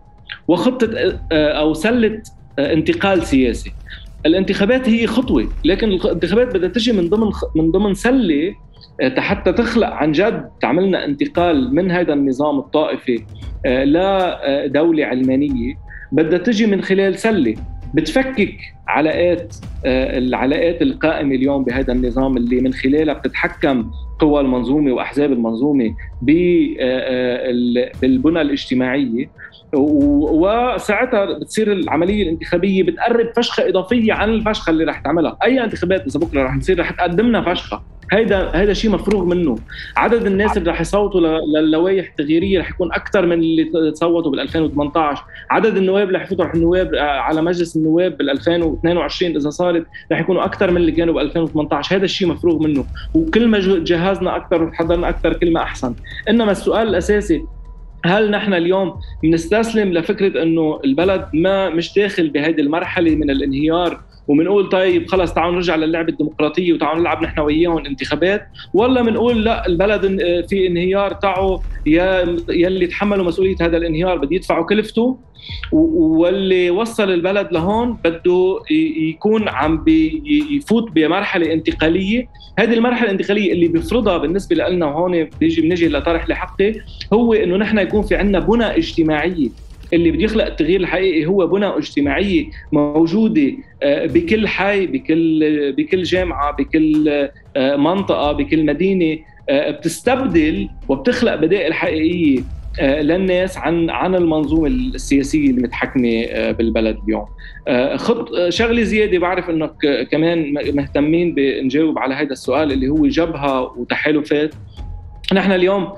وخطة 0.48 1.18
أو 1.32 1.74
سلة 1.74 2.22
انتقال 2.58 3.22
سياسي. 3.22 3.72
الانتخابات 4.26 4.88
هي 4.88 5.06
خطوة 5.06 5.48
لكن 5.64 5.88
الانتخابات 5.88 6.54
بدها 6.54 6.68
تجي 6.68 6.92
من 6.92 7.08
ضمن 7.08 7.30
من 7.56 7.70
ضمن 7.70 7.94
سلة 7.94 8.54
آه، 9.00 9.20
حتى 9.20 9.52
تخلق 9.52 9.88
عن 9.88 10.12
جد 10.12 10.48
تعملنا 10.60 11.04
انتقال 11.04 11.74
من 11.74 11.90
هذا 11.90 12.12
النظام 12.12 12.58
الطائفي 12.58 13.24
آه، 13.66 13.84
لدوله 13.84 15.06
علمانية 15.06 15.74
بدها 16.12 16.38
تجي 16.38 16.66
من 16.66 16.82
خلال 16.82 17.18
سلة 17.18 17.54
بتفكك 17.94 18.56
علاقات 18.88 19.54
آه، 19.86 20.18
العلاقات 20.18 20.82
القائمة 20.82 21.34
اليوم 21.34 21.64
بهذا 21.64 21.92
النظام 21.92 22.36
اللي 22.36 22.60
من 22.60 22.72
خلالها 22.72 23.14
بتتحكم 23.14 23.90
قوى 24.18 24.40
المنظومة 24.40 24.92
وأحزاب 24.92 25.32
المنظومة 25.32 25.94
بالبنى 28.00 28.40
الاجتماعية. 28.40 29.30
وساعتها 29.74 31.38
بتصير 31.38 31.72
العملية 31.72 32.22
الانتخابية 32.22 32.82
بتقرب 32.82 33.26
فشخة 33.36 33.68
إضافية 33.68 34.12
عن 34.12 34.30
الفشخة 34.30 34.70
اللي 34.70 34.84
رح 34.84 34.98
تعملها، 34.98 35.36
أي 35.44 35.64
انتخابات 35.64 36.06
إذا 36.06 36.20
بكرة 36.20 36.42
رح 36.42 36.56
تصير 36.56 36.80
رح 36.80 36.90
تقدم 36.90 37.26
لنا 37.26 37.54
فشخة، 37.54 37.82
هيدا 38.12 38.50
هيدا 38.54 38.72
شيء 38.72 38.90
مفروغ 38.90 39.24
منه، 39.24 39.56
عدد 39.96 40.26
الناس 40.26 40.58
اللي 40.58 40.70
رح 40.70 40.80
يصوتوا 40.80 41.20
للوائح 41.60 42.08
التغييرية 42.10 42.60
رح 42.60 42.70
يكون 42.70 42.92
أكثر 42.92 43.26
من 43.26 43.32
اللي 43.32 43.70
صوتوا 43.94 44.30
بال 44.30 44.40
2018، 44.40 45.18
عدد 45.50 45.76
النواب 45.76 46.06
اللي 46.06 46.18
رح 46.18 46.24
يفوتوا 46.24 46.44
رح 46.44 46.54
النواب 46.54 46.94
على 46.94 47.42
مجلس 47.42 47.76
النواب 47.76 48.16
بال 48.16 48.30
2022 48.30 49.36
إذا 49.36 49.50
صارت 49.50 49.86
رح 50.12 50.20
يكونوا 50.20 50.44
أكثر 50.44 50.70
من 50.70 50.76
اللي 50.76 50.92
كانوا 50.92 51.14
بال 51.14 51.48
2018، 51.48 51.92
هذا 51.92 52.04
الشيء 52.04 52.28
مفروغ 52.28 52.62
منه، 52.62 52.84
وكل 53.14 53.48
ما 53.48 53.58
جهزنا 53.58 54.36
أكثر 54.36 54.62
وحضرنا 54.62 55.08
أكثر 55.08 55.32
كل 55.32 55.52
ما 55.52 55.62
أحسن، 55.62 55.94
إنما 56.28 56.52
السؤال 56.52 56.88
الأساسي 56.88 57.44
هل 58.04 58.30
نحن 58.30 58.54
اليوم 58.54 59.00
بنستسلم 59.22 59.92
لفكرة 59.92 60.42
إنه 60.42 60.80
البلد 60.84 61.28
ما 61.34 61.68
مش 61.68 61.94
داخل 61.94 62.30
بهذه 62.30 62.60
المرحلة 62.60 63.14
من 63.14 63.30
الانهيار 63.30 64.00
وبنقول 64.28 64.68
طيب 64.68 65.10
خلص 65.10 65.34
تعالوا 65.34 65.54
نرجع 65.54 65.76
للعبة 65.76 66.12
الديمقراطية 66.12 66.72
وتعالوا 66.72 67.00
نلعب 67.00 67.22
نحن 67.22 67.40
وياهم 67.40 67.86
انتخابات 67.86 68.46
ولا 68.74 69.02
بنقول 69.02 69.44
لا 69.44 69.66
البلد 69.66 70.00
في 70.48 70.66
انهيار 70.66 71.12
تعوا 71.12 71.58
يا 71.86 72.36
يلي 72.48 72.86
تحملوا 72.86 73.24
مسؤولية 73.24 73.56
هذا 73.60 73.76
الانهيار 73.76 74.18
بده 74.18 74.36
يدفعوا 74.36 74.66
كلفته 74.66 75.18
واللي 75.72 76.70
وصل 76.70 77.10
البلد 77.10 77.48
لهون 77.52 77.96
بده 78.04 78.60
يكون 79.10 79.48
عم 79.48 79.84
يفوت 80.50 80.90
بمرحلة 80.92 81.52
انتقالية. 81.52 82.28
هذه 82.58 82.74
المرحلة 82.74 83.06
الانتقالية 83.06 83.52
اللي 83.52 83.68
بيفرضها 83.68 84.18
بالنسبة 84.18 84.56
لنا 84.56 84.86
هون 84.86 85.24
بيجي 85.40 85.62
بنجي 85.62 85.88
لطرح 85.88 86.28
لحقي 86.28 86.74
هو 87.12 87.34
إنه 87.34 87.56
نحن 87.56 87.78
يكون 87.78 88.02
في 88.02 88.14
عندنا 88.14 88.38
بنى 88.38 88.64
اجتماعية. 88.64 89.48
اللي 89.92 90.10
بده 90.10 90.22
يخلق 90.22 90.46
التغيير 90.46 90.80
الحقيقي 90.80 91.26
هو 91.26 91.46
بنى 91.46 91.66
اجتماعية 91.66 92.46
موجودة 92.72 93.52
آه، 93.82 94.06
بكل 94.06 94.48
حي 94.48 94.86
بكل 94.86 95.72
بكل 95.72 96.02
جامعة 96.02 96.56
بكل 96.56 97.08
آه، 97.56 97.76
منطقة 97.76 98.32
بكل 98.32 98.66
مدينة 98.66 99.18
آه، 99.48 99.70
بتستبدل 99.70 100.68
وبتخلق 100.88 101.34
بدائل 101.34 101.74
حقيقية 101.74 102.40
للناس 102.80 103.58
عن 103.58 103.90
عن 103.90 104.14
المنظومة 104.14 104.66
السياسية 104.66 105.50
المتحكمه 105.50 106.50
بالبلد 106.50 106.98
اليوم. 107.04 107.26
خط 107.96 108.48
شغلة 108.48 108.82
زيادة 108.82 109.18
بعرف 109.18 109.50
إنك 109.50 109.72
كمان 110.10 110.54
مهتمين 110.74 111.34
بنجاوب 111.34 111.98
على 111.98 112.14
هذا 112.14 112.32
السؤال 112.32 112.72
اللي 112.72 112.88
هو 112.88 113.06
جبهة 113.06 113.78
وتحالفات 113.78 114.54
نحن 115.32 115.52
اليوم 115.52 115.92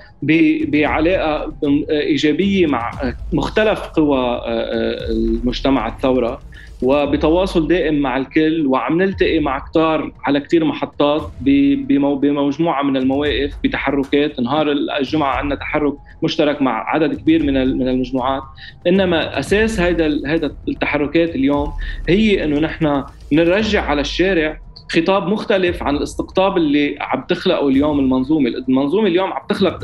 بعلاقة 0.69 1.53
إيجابية 1.91 2.67
مع 2.67 2.91
مختلف 3.33 3.81
قوى 3.81 4.19
آه، 4.19 4.41
آه، 4.47 5.11
المجتمع 5.11 5.89
الثورة 5.89 6.41
وبتواصل 6.83 7.69
دائم 7.69 7.95
مع 7.95 8.17
الكل 8.17 8.67
وعم 8.67 9.03
نلتقي 9.03 9.39
مع 9.41 9.59
كتار 9.59 10.13
على 10.25 10.41
كتير 10.41 10.65
محطات 10.65 11.31
بمجموعة 11.41 12.83
من 12.83 12.97
المواقف 12.97 13.55
بتحركات. 13.65 14.41
نهار 14.41 14.73
الجمعة 14.73 15.37
عندنا 15.37 15.55
تحرك 15.55 15.95
مشترك 16.23 16.63
مع 16.63 16.91
عدد 16.91 17.15
كبير 17.15 17.43
من 17.43 17.79
من 17.79 17.89
المجموعات. 17.89 18.43
إنما 18.87 19.39
أساس 19.39 19.81
هذا 19.81 20.07
هذا 20.27 20.57
التحركات 20.69 21.35
اليوم 21.35 21.73
هي 22.09 22.45
إنه 22.45 22.61
نحن 22.61 23.05
نرجع 23.33 23.85
على 23.85 24.01
الشارع 24.01 24.64
خطاب 24.89 25.29
مختلف 25.29 25.83
عن 25.83 25.97
الاستقطاب 25.97 26.57
اللي 26.57 26.97
عم 27.01 27.25
تخلقه 27.29 27.69
اليوم 27.69 27.99
المنظومة، 27.99 28.51
المنظومة 28.69 29.07
اليوم 29.07 29.33
عم 29.33 29.47
تخلق 29.49 29.83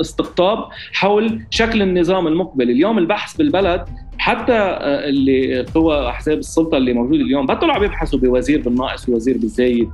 استقطاب 0.00 0.68
حول 0.92 1.40
شكل 1.50 1.82
النظام 1.82 2.26
المقبل، 2.26 2.70
اليوم 2.70 2.98
البحث 2.98 3.36
بالبلد 3.36 3.84
حتى 4.20 4.52
آه، 4.52 5.08
اللي 5.08 5.66
قوى 5.74 6.08
احزاب 6.08 6.38
السلطة 6.38 6.76
اللي 6.76 6.92
موجوده 6.92 7.22
اليوم 7.22 7.46
بطلوا 7.46 7.74
عم 7.74 7.84
يبحثوا 7.84 8.18
بوزير 8.18 8.62
بالناقص 8.62 9.08
ووزير 9.08 9.38
بالزايد 9.38 9.90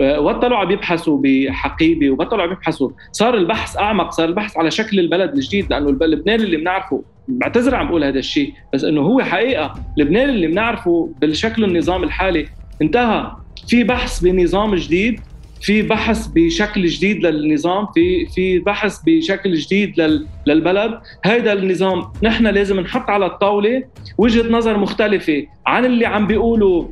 آه، 0.00 0.20
بطلوا 0.20 0.56
عم 0.56 0.70
يبحثوا 0.70 1.18
بحقيبة 1.22 2.10
وبطلوا 2.10 2.42
عم 2.42 2.52
يبحثوا 2.52 2.90
صار 3.12 3.34
البحث 3.34 3.76
أعمق 3.76 4.10
صار 4.10 4.28
البحث 4.28 4.58
على 4.58 4.70
شكل 4.70 5.00
البلد 5.00 5.34
الجديد 5.34 5.70
لأنه 5.70 5.90
لبنان 5.90 6.40
اللي 6.40 6.56
بنعرفه 6.56 7.02
بعتذر 7.28 7.74
عم 7.74 7.88
بقول 7.88 8.04
هذا 8.04 8.18
الشيء 8.18 8.52
بس 8.74 8.84
إنه 8.84 9.00
هو 9.00 9.20
حقيقة 9.20 9.74
لبنان 9.96 10.28
اللي 10.28 10.46
بنعرفه 10.46 11.12
بالشكل 11.20 11.64
النظام 11.64 12.04
الحالي 12.04 12.46
انتهى. 12.82 13.32
في 13.68 13.84
بحث 13.84 14.20
بنظام 14.20 14.74
جديد 14.74 15.20
في 15.60 15.82
بحث 15.82 16.26
بشكل 16.26 16.86
جديد 16.86 17.26
للنظام 17.26 17.86
في 17.94 18.26
في 18.26 18.58
بحث 18.58 18.98
بشكل 19.06 19.54
جديد 19.54 20.00
للبلد. 20.46 21.00
هذا 21.24 21.52
النظام 21.52 22.12
نحن 22.22 22.46
لازم 22.46 22.80
نحط 22.80 23.10
على 23.10 23.26
الطاولة 23.26 23.82
وجهة 24.18 24.52
نظر 24.52 24.78
مختلفة 24.78 25.46
عن 25.66 25.84
اللي 25.84 26.06
عم 26.06 26.26
بيقولوا 26.26 26.84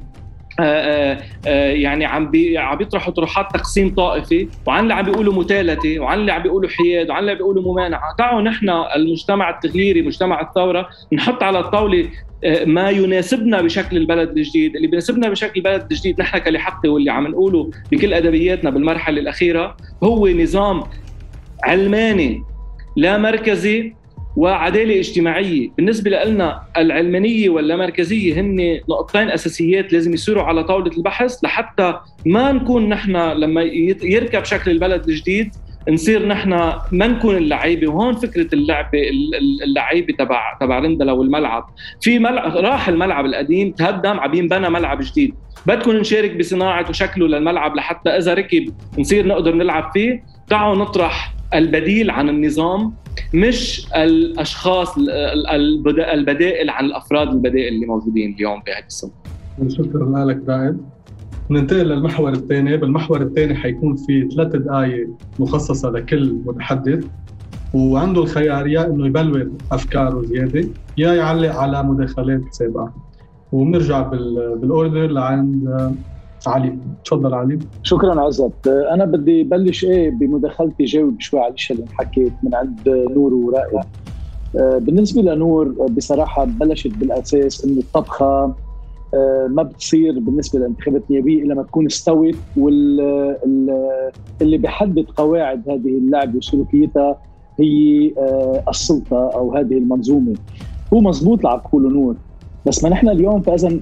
آه، 0.60 0.62
آآ 0.62 1.18
آه، 1.46 1.70
يعني 1.72 2.04
عم 2.04 2.30
بي 2.30 2.58
عم 2.58 2.78
بيطرحوا 2.78 3.12
طروحات 3.12 3.46
تقسيم 3.54 3.94
طائفي 3.94 4.48
وعن 4.66 4.82
اللي 4.82 4.94
عم 4.94 5.04
بيقولوا 5.04 5.34
متالتة 5.34 6.00
وعن 6.00 6.18
اللي 6.18 6.32
عم 6.32 6.42
بيقولوا 6.42 6.70
حياد 6.70 7.10
وعن 7.10 7.20
اللي 7.20 7.30
عم 7.30 7.36
بيقولوا 7.36 7.72
ممانعة. 7.72 8.14
تعالوا 8.18 8.42
نحن 8.42 8.70
المجتمع 8.96 9.50
التغييري 9.50 10.02
مجتمع 10.02 10.40
الثورة 10.40 10.88
نحط 11.12 11.42
على 11.42 11.58
الطاولة 11.58 12.08
آه، 12.44 12.64
ما 12.64 12.90
يناسبنا 12.90 13.60
بشكل 13.62 13.96
البلد 13.96 14.36
الجديد. 14.36 14.76
اللي 14.76 14.86
بيناسبنا 14.86 15.28
بشكل 15.28 15.52
البلد 15.56 15.86
الجديد 15.90 16.20
نحن 16.20 16.38
كلحقي 16.38 16.88
واللي 16.88 17.10
عم 17.10 17.26
نقوله 17.26 17.70
بكل 17.92 18.14
أدبياتنا 18.14 18.70
بالمرحلة 18.70 19.20
الأخيرة 19.20 19.76
هو 20.04 20.28
نظام 20.28 20.82
علماني 21.64 22.42
لا 22.96 23.18
مركزي 23.18 23.94
وعدالة 24.38 24.98
اجتماعية. 24.98 25.68
بالنسبة 25.76 26.10
لنا 26.10 26.62
العلمانية 26.76 27.48
واللامركزيه 27.48 28.40
هن 28.40 28.80
نقطتين 28.90 29.30
أساسيات 29.30 29.92
لازم 29.92 30.14
يصيروا 30.14 30.42
على 30.42 30.64
طاولة 30.64 30.90
البحث 30.96 31.44
لحتى 31.44 31.94
ما 32.26 32.52
نكون 32.52 32.88
نحن 32.88 33.16
لما 33.16 33.62
يركب 34.02 34.44
شكل 34.44 34.70
البلد 34.70 35.08
الجديد 35.08 35.50
نصير 35.88 36.26
نحن 36.26 36.50
ما 36.92 37.06
نكون 37.06 37.36
اللعيبة. 37.36 37.88
وهون 37.88 38.14
فكرة 38.14 38.54
اللعبه 38.54 38.98
اللعيبة 39.64 40.14
تبع 40.18 40.58
تبع 40.60 40.78
رندلا 40.78 41.12
والملعب. 41.12 41.66
في 42.00 42.18
ملعب 42.18 42.56
راح 42.56 42.88
الملعب 42.88 43.26
القديم 43.26 43.70
تهدم 43.70 44.20
عم 44.20 44.34
ينبنى 44.34 44.70
ملعب 44.70 44.98
جديد. 45.02 45.34
بدكم 45.66 45.90
نشارك 45.90 46.36
بصناعة 46.36 46.90
وشكله 46.90 47.28
للملعب 47.28 47.76
لحتى 47.76 48.10
إذا 48.10 48.34
ركب 48.34 48.74
نصير 48.98 49.26
نقدر 49.26 49.54
نلعب 49.54 49.90
فيه. 49.94 50.24
تعالوا 50.48 50.76
نطرح 50.76 51.34
البديل 51.54 52.10
عن 52.10 52.28
النظام. 52.28 52.92
مش 53.34 53.86
الأشخاص 53.96 54.94
البدائل 56.12 56.70
عن 56.70 56.84
الأفراد 56.84 57.28
البدائل 57.28 57.74
اللي 57.74 57.86
موجودين 57.86 58.34
اليوم 58.34 58.62
بهذه 58.66 58.86
السنة 58.86 59.10
شكرا 59.68 60.24
لك 60.24 60.42
رائد. 60.48 60.78
ننتقل 61.50 61.88
للمحور 61.88 62.32
الثاني. 62.32 62.76
بالمحور 62.76 63.22
الثاني 63.22 63.54
حيكون 63.54 63.96
في 63.96 64.28
ثلاث 64.34 64.56
دقائق 64.56 65.08
مخصصة 65.38 65.90
لكل 65.90 66.36
متحدث 66.46 67.04
وعنده 67.74 68.22
الخيار 68.22 68.66
يا 68.66 68.86
إنه 68.86 69.06
يبلور 69.06 69.50
أفكاره 69.72 70.22
زيادة. 70.22 70.68
يا 70.98 71.14
يعلق 71.14 71.54
على 71.54 71.82
مداخلات 71.82 72.40
سابقة. 72.50 72.92
وبنرجع 73.52 74.02
بالاوردر 74.02 75.06
لعند 75.06 75.94
علي. 76.48 76.78
تفضل 77.04 77.34
علي. 77.34 77.58
شكرا 77.82 78.20
عزت. 78.20 78.66
أنا 78.66 79.04
بدي 79.04 79.42
بلش 79.42 79.84
إيه 79.84 80.10
بمداخلتي 80.10 80.84
جاوب 80.84 81.20
شوي 81.20 81.40
على 81.40 81.48
الاشياء 81.48 81.78
اللي 81.78 81.90
حكيت 81.92 82.32
من 82.42 82.54
عند 82.54 82.88
نور 82.88 83.34
ورائد 83.34 83.84
آه، 84.56 84.78
بالنسبة 84.78 85.22
لنور 85.22 85.68
بصراحة 85.68 86.44
بلشت 86.44 86.92
بالأساس 86.96 87.64
إنه 87.64 87.78
الطبخة 87.78 88.54
آه، 89.14 89.46
ما 89.50 89.62
بتصير 89.62 90.18
بالنسبة 90.18 90.58
للانتخابات 90.58 91.02
النيابية 91.10 91.42
إلا 91.42 91.54
ما 91.54 91.62
تكون 91.62 91.86
استوت 91.86 92.34
واللي 92.56 93.36
بيحدد 94.40 95.06
قواعد 95.16 95.68
هذه 95.68 95.98
اللعبه 95.98 96.36
وسلوكيتها 96.36 97.18
هي 97.60 98.12
آه، 98.18 98.62
السلطة 98.68 99.30
أو 99.34 99.54
هذه 99.54 99.78
المنظومة. 99.78 100.34
هو 100.94 101.00
مزبوط 101.00 101.46
اللي 101.46 101.62
عم 101.72 101.92
نور 101.92 102.16
بس 102.66 102.84
ما 102.84 102.90
نحن 102.90 103.08
اليوم 103.08 103.42
فاذا 103.42 103.80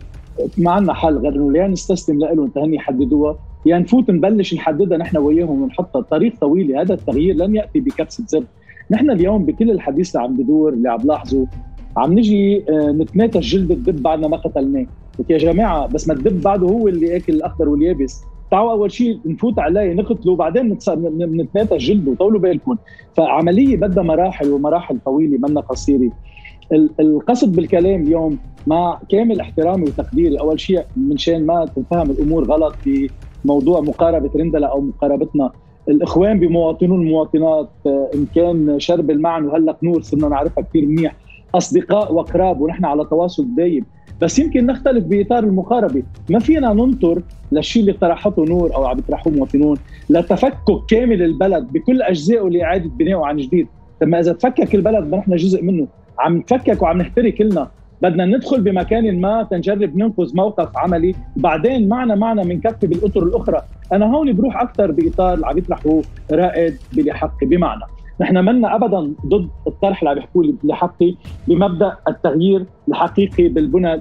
ما 0.59 0.71
عندنا 0.71 0.95
حل 0.95 1.17
غير 1.19 1.35
إنه 1.35 1.59
يا 1.59 1.69
نستسلم 1.69 2.19
له 2.19 2.45
انت 2.45 2.59
هني 2.59 2.77
يحددوها 2.77 3.37
يا 3.67 3.79
نفوت 3.79 4.11
نبلش 4.11 4.55
نحددها 4.55 4.99
نحن 4.99 5.17
وياهم 5.17 5.63
ونحطها. 5.63 6.03
طريق 6.03 6.33
طويله 6.41 6.81
هذا 6.81 6.95
التغيير 6.95 7.35
لن 7.35 7.57
يأتي 7.57 7.81
بكبسه 7.81 8.25
زر 8.29 8.45
نحن 8.91 9.11
اليوم 9.11 9.45
بكل 9.45 9.71
الحديث 9.71 10.17
اللي 10.17 10.27
عم 10.27 10.37
بدور 10.37 10.73
اللي 10.73 10.89
عم 10.91 11.01
لاحظه 11.05 11.47
عم 11.97 12.13
نجي 12.13 12.65
آه، 12.71 12.93
نتناتش 12.93 13.55
جلد 13.55 13.71
الدب 13.71 14.03
بعدنا 14.03 14.29
ما 14.29 14.37
قتلناه. 14.37 14.87
يا 15.31 15.39
جماعة 15.39 15.87
بس 15.87 16.09
ما 16.09 16.15
الدب 16.15 16.43
بعده 16.43 16.67
هو 16.67 16.89
اللي 16.89 17.17
أكل 17.17 17.33
الأخضر 17.33 17.69
واليابس. 17.69 18.23
تعالوا 18.51 18.73
أول 18.73 18.93
شيء 18.93 19.19
نفوت 19.27 19.59
عليه 19.59 19.93
نقتله 19.93 20.33
وبعدين 20.33 20.79
نتناتش 21.21 21.87
جلده 21.87 22.15
طولوا 22.15 22.41
بالكم. 22.41 22.77
فعملية 23.15 23.77
بدها 23.77 24.03
مراحل 24.03 24.51
ومراحل 24.51 24.99
طويلة 25.05 25.39
منا 25.39 25.61
قصيرة. 25.61 26.11
القصد 26.73 27.57
بالكلام 27.57 28.03
اليوم 28.03 28.39
مع 28.67 29.01
كامل 29.09 29.41
احترامي 29.41 29.83
وتقديري. 29.83 30.41
أول 30.41 30.61
شيء 30.61 30.85
من 30.97 31.17
شان 31.17 31.47
ما 31.47 31.67
تنفهم 31.77 32.11
الأمور 32.11 32.45
غلط 32.45 32.75
في 32.85 33.11
موضوع 33.45 33.81
مقاربة 33.81 34.31
رندلا 34.37 34.67
أو 34.67 34.81
مقاربتنا. 34.81 35.51
الإخوان 35.89 36.41
بمواطنون 36.41 37.07
المواطنات 37.07 37.69
إن 37.87 38.27
كان 38.35 38.81
شرب 38.81 39.11
المعن 39.11 39.45
وهلا 39.45 39.77
نور 39.83 40.03
صرنا 40.03 40.29
نعرفها 40.29 40.65
كثير 40.65 40.87
منيح. 40.87 41.17
أصدقاء 41.55 42.15
وأقراب 42.15 42.61
ونحن 42.61 42.85
على 42.85 43.05
تواصل 43.05 43.47
دايم. 43.57 43.85
بس 44.21 44.39
يمكن 44.39 44.67
نختلف 44.67 45.05
بإطار 45.05 45.45
المقاربة. 45.45 46.03
ما 46.31 46.39
فينا 46.39 46.73
ننطر 46.73 47.23
للشيء 47.53 47.83
اللي 47.83 47.93
طرحته 47.93 48.45
نور 48.45 48.75
أو 48.75 48.85
عم 48.85 48.99
يطرحوه 48.99 49.33
مواطنون. 49.33 49.77
لتفكك 50.11 50.85
كامل 50.89 51.23
البلد 51.23 51.73
بكل 51.73 52.03
أجزائه 52.03 52.49
لإعادة 52.49 52.91
بنائه 52.99 53.25
عن 53.25 53.37
جديد. 53.37 53.67
طب 54.01 54.09
ما 54.09 54.21
إذا 54.21 54.33
تفكك 54.33 54.75
البلد 54.75 55.15
نحن 55.15 55.37
جزء 55.37 55.63
منه. 55.63 55.87
عم 56.19 56.37
نتفكك 56.37 56.83
وعم 56.83 56.99
نحتري 56.99 57.33
كلنا. 57.33 57.69
بدنا 58.03 58.25
ندخل 58.25 58.61
بمكان 58.61 59.21
ما 59.21 59.43
تنجرب 59.43 59.97
ننقذ 59.97 60.37
موقف 60.37 60.77
عملي. 60.77 61.15
وبعدين 61.37 61.89
معنا 61.89 62.15
معنا 62.15 62.43
بنكفي 62.43 62.87
بالأطر 62.87 63.23
الأخرى. 63.23 63.63
أنا 63.93 64.07
هون 64.07 64.33
بروح 64.33 64.61
أكثر 64.61 64.91
بإطار 64.91 65.35
اللي 65.35 65.47
عم 65.47 65.59
يطرحه 65.59 66.01
رائد 66.33 66.77
بلحقي 66.93 67.47
بمعنى. 67.47 67.83
نحن 68.21 68.37
منا 68.37 68.77
ابدا 68.77 69.13
ضد 69.27 69.49
الطرح 69.67 70.03
اللي 70.03 70.11
عم 70.11 70.19
يحكوا 70.19 70.45
لحقي 70.65 71.15
بمبدأ 71.49 71.97
التغيير 72.09 72.65
الحقيقي 72.89 73.49
بالبنى 73.49 74.01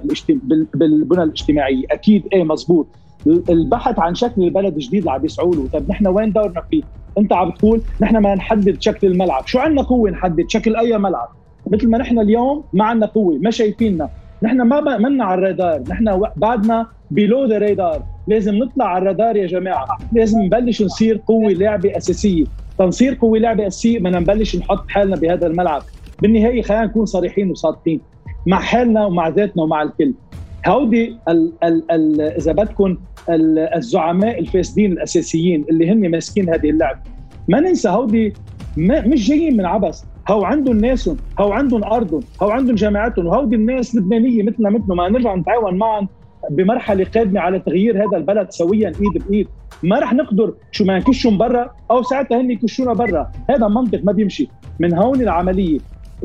بالبنى 0.74 1.22
الاجتماعيه 1.22 1.84
أكيد 1.90 2.26
إيه 2.32 2.44
مزبوط. 2.44 2.86
البحث 3.26 3.98
عن 3.98 4.14
شكل 4.14 4.42
البلد 4.42 4.74
الجديد 4.74 4.98
اللي 4.98 5.10
عم 5.10 5.24
يسعوا 5.24 5.54
له 5.54 5.68
طيب 5.72 5.90
نحن 5.90 6.06
وين 6.06 6.32
دورنا 6.32 6.62
فيه؟ 6.70 6.82
أنت 7.18 7.32
عم 7.32 7.50
تقول 7.50 7.80
نحن 8.02 8.16
ما 8.16 8.34
نحدد 8.34 8.82
شكل 8.82 9.06
الملعب. 9.06 9.46
شو 9.46 9.58
عندنا 9.58 9.82
قوة 9.82 10.10
نحدد 10.10 10.44
شكل 10.48 10.76
أي 10.76 10.98
ملعب؟ 10.98 11.28
مثل 11.66 11.90
ما 11.90 11.98
نحن 11.98 12.18
اليوم 12.18 12.64
ما 12.72 12.84
عندنا 12.84 13.06
قوة 13.06 13.38
ما 13.38 13.50
شايفيننا. 13.50 14.08
نحن 14.42 14.62
ما 14.62 14.98
منا 14.98 15.24
على 15.24 15.38
الرادار. 15.38 15.82
نحن 15.88 16.22
بعدنا 16.36 16.86
بيلو 17.10 17.44
ذا 17.44 17.58
رادار 17.58 18.02
لازم 18.28 18.54
نطلع 18.54 18.84
على 18.84 19.02
الرادار 19.02 19.36
يا 19.36 19.46
جماعة. 19.46 19.86
لازم 20.12 20.42
نبلش 20.42 20.82
نصير 20.82 21.20
قوة 21.26 21.52
لعبة 21.52 21.96
أساسية. 21.96 22.44
تنصير 22.78 23.14
قوة 23.14 23.38
لعبة 23.38 23.66
أساسية 23.66 23.98
بدنا 23.98 24.18
نبلش 24.18 24.56
نحط 24.56 24.88
حالنا 24.88 25.16
بهذا 25.16 25.46
الملعب. 25.46 25.82
بالنهاية 26.22 26.62
خلينا 26.62 26.84
نكون 26.84 27.06
صريحين 27.06 27.50
وصادقين 27.50 28.00
مع 28.46 28.60
حالنا 28.60 29.06
ومع 29.06 29.28
ذاتنا 29.28 29.62
ومع 29.62 29.82
الكل. 29.82 30.14
هودي 30.66 31.16
ال 31.28 31.52
ال 31.64 31.90
ال 31.90 32.20
إذا 32.20 32.52
بدكم 32.52 32.96
الزعماء 33.76 34.38
الفاسدين 34.38 34.92
الأساسيين 34.92 35.64
اللي 35.70 35.90
هن 35.90 36.10
ماسكين 36.10 36.50
هذه 36.50 36.70
اللعبة. 36.70 36.98
ما 37.48 37.60
ننسى 37.60 37.88
هودي 37.88 38.34
مش 38.76 39.28
جايين 39.28 39.56
من 39.56 39.64
عبث. 39.64 40.02
هو 40.28 40.44
عندهم 40.44 40.76
ناسهم 40.78 41.16
هو 41.38 41.52
عندهم 41.52 41.84
ارضهم 41.84 42.20
هو 42.42 42.50
عندهم 42.50 42.74
جامعاتهم 42.74 43.26
وهودي 43.26 43.56
الناس 43.56 43.96
لبنانية 43.96 44.42
مثلنا 44.42 44.70
مثلهم 44.70 44.96
ما 44.96 45.08
نرجع 45.08 45.34
نتعاون 45.34 45.74
معهم 45.74 46.08
بمرحلة 46.50 47.06
قادمة 47.14 47.40
على 47.40 47.58
تغيير 47.58 47.96
هذا 47.96 48.16
البلد 48.16 48.50
سويا 48.50 48.88
إيد 48.88 49.28
بإيد. 49.28 49.48
ما 49.82 49.98
رح 49.98 50.12
نقدر 50.12 50.54
شو 50.72 50.84
ما 50.84 50.98
نكشهم 50.98 51.38
برا 51.38 51.70
أو 51.90 52.02
ساعتها 52.02 52.40
هن 52.40 52.50
يكشونا 52.50 52.92
برا. 52.92 53.30
هذا 53.50 53.68
منطق 53.68 54.00
ما 54.04 54.12
بيمشي. 54.12 54.48
من 54.80 54.94
هون 54.94 55.20
العملية. 55.20 55.78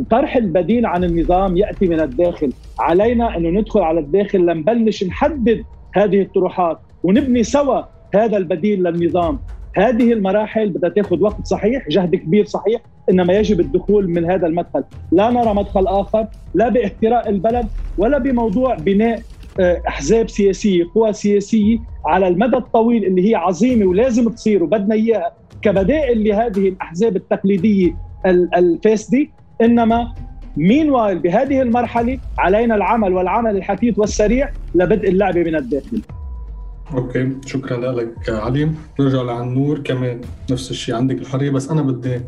طرح 0.10 0.36
البديل 0.36 0.86
عن 0.86 1.04
النظام 1.04 1.58
يأتي 1.58 1.88
من 1.88 2.00
الداخل. 2.00 2.54
علينا 2.80 3.38
إنه 3.38 3.50
ندخل 3.50 3.80
على 3.80 4.00
الداخل 4.00 4.40
لنبلش 4.40 5.04
نحدد 5.04 5.64
هذه 5.94 6.22
الطروحات 6.22 6.80
ونبني 7.04 7.44
سوا 7.44 7.82
هذا 8.16 8.38
البديل 8.38 8.84
للنظام. 8.84 9.40
هذه 9.78 10.14
المراحل 10.14 10.70
بدها 10.70 10.90
تاخذ 10.90 11.22
وقت 11.22 11.46
صحيح 11.46 11.90
جهد 11.90 12.16
كبير 12.16 12.46
صحيح 12.46 12.82
إنما 13.10 13.34
يجب 13.34 13.60
الدخول 13.60 14.10
من 14.10 14.32
هذا 14.32 14.48
المدخل. 14.48 14.84
لا 15.12 15.30
نرى 15.30 15.54
مدخل 15.54 15.88
آخر 15.88 16.28
لا 16.54 16.70
باحتراء 16.70 17.30
البلد 17.30 17.68
ولا 17.98 18.18
بموضوع 18.18 18.76
بناء 18.76 19.22
آه، 19.60 19.82
أحزاب 19.88 20.30
سياسية 20.30 20.84
قوى 20.96 21.14
سياسية 21.14 21.78
على 22.06 22.28
المدى 22.28 22.58
الطويل 22.58 23.06
اللي 23.06 23.30
هي 23.30 23.36
عظيمة 23.36 23.86
ولازم 23.86 24.30
تصير 24.30 24.64
وبدنا 24.64 24.96
إياها 24.96 25.32
كبدائل 25.62 26.24
لهذه 26.24 26.68
الأحزاب 26.68 27.16
التقليدية 27.16 27.96
الفاسدة. 28.56 29.28
إنما 29.62 30.14
مين 30.58 30.92
بهذه 31.14 31.62
المرحلة 31.62 32.20
علينا 32.40 32.76
العمل 32.76 33.14
والعمل 33.14 33.58
الحثيث 33.58 34.00
والسريع 34.00 34.50
لبدء 34.76 35.10
اللعبة 35.10 35.44
من 35.44 35.56
الداخل. 35.56 36.02
أوكي 36.94 37.32
شكرا 37.46 37.92
لك 37.92 38.30
علي. 38.30 38.72
نرجع 39.00 39.22
لعن 39.22 39.54
نور 39.54 39.80
كمان 39.80 40.22
نفس 40.52 40.72
الشيء 40.72 40.96
عندك 40.96 41.18
الحرية 41.18 41.50
بس 41.50 41.70
أنا 41.70 41.82
بدي 41.82 42.22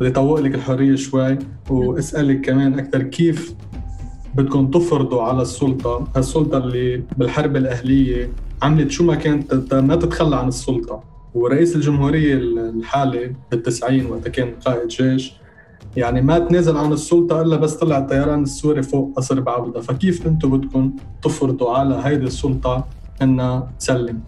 بدي 0.00 0.10
طوق 0.10 0.40
لك 0.40 0.54
الحرية 0.54 0.96
شوي 0.96 1.38
واسألك 1.70 2.40
كمان 2.40 2.78
أكثر 2.78 3.02
كيف 3.02 3.54
بدكم 4.34 4.70
تفرضوا 4.70 5.22
على 5.22 5.42
السلطة؟ 5.42 6.08
السلطه 6.16 6.58
اللي 6.58 7.02
بالحرب 7.16 7.56
الأهلية 7.56 8.30
عملت 8.62 8.90
شو 8.90 9.04
ما 9.04 9.14
كانت 9.14 9.74
ما 9.74 9.96
تتخلى 9.96 10.36
عن 10.36 10.48
السلطة. 10.48 11.02
ورئيس 11.34 11.76
الجمهورية 11.76 12.34
الحالي 12.34 13.32
بالتسعين 13.50 14.06
وقت 14.06 14.28
كان 14.28 14.50
قائد 14.66 14.88
جيش 14.88 15.32
يعني 15.96 16.22
ما 16.22 16.38
تنازل 16.38 16.76
عن 16.76 16.92
السلطة 16.92 17.40
إلا 17.42 17.56
بس 17.56 17.74
طلع 17.74 17.98
الطيران 17.98 18.42
السوري 18.42 18.82
فوق 18.82 19.12
قصر 19.16 19.40
بعبده 19.40 19.80
فكيف 19.80 20.26
أنتم 20.26 20.58
بدكم 20.58 20.92
تفرضوا 21.22 21.70
على 21.70 22.00
هيدي 22.04 22.24
السلطة؟ 22.26 22.86
انها 23.22 23.72
تسلم 23.78 24.20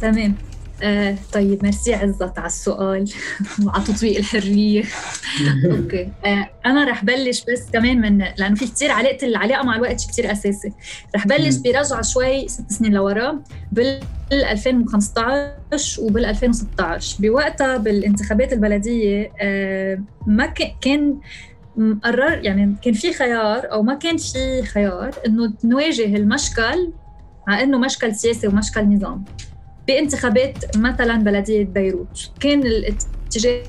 تمام. 0.00 0.34
آه 0.82 1.16
طيب 1.32 1.62
ميرسي 1.62 1.94
عزت 1.94 2.38
على 2.38 2.46
السؤال 2.46 3.12
وعلى 3.64 3.84
تطبيق 3.84 4.18
الحرية. 4.18 4.84
أوكي. 5.72 6.08
آه 6.24 6.50
أنا 6.66 6.84
رح 6.84 7.04
بلش 7.04 7.44
بس 7.44 7.70
كمان 7.72 8.00
من 8.00 8.18
لأنه 8.38 8.54
في 8.54 8.66
كثير 8.66 8.90
علاقه 8.90 9.26
العلاقة 9.26 9.62
مع 9.64 9.76
الوقت 9.76 10.06
كثير 10.10 10.32
أساسي. 10.32 10.72
رح 11.16 11.26
بلش 11.26 11.56
برجعة 11.56 12.02
شوي 12.02 12.48
ست 12.48 12.70
سنين 12.72 12.92
لورا 12.92 13.42
بال 13.72 14.00
2015 14.32 16.02
وبال 16.02 16.24
2016 16.24 17.16
بوقتها 17.20 17.76
بالانتخابات 17.76 18.52
البلدية 18.52 19.32
آه 19.40 19.98
ما 20.26 20.46
كان 20.80 21.18
قرر 22.04 22.44
يعني 22.44 22.76
كان 22.82 22.92
في 22.94 23.12
خيار 23.12 23.72
أو 23.72 23.82
ما 23.82 23.94
كان 23.94 24.16
في 24.16 24.62
خيار 24.62 25.10
إنه 25.26 25.52
نواجه 25.64 26.16
المشكل 26.16 26.92
مع 27.48 27.62
إنه 27.62 27.78
مشكل 27.78 28.14
سياسي 28.14 28.46
ومشكل 28.46 28.84
نظام. 28.94 29.24
بانتخابات 29.86 30.76
مثلا 30.76 31.16
بلدية 31.16 31.64
بيروت 31.64 32.30
كان 32.40 32.62
اتجاه 33.36 33.62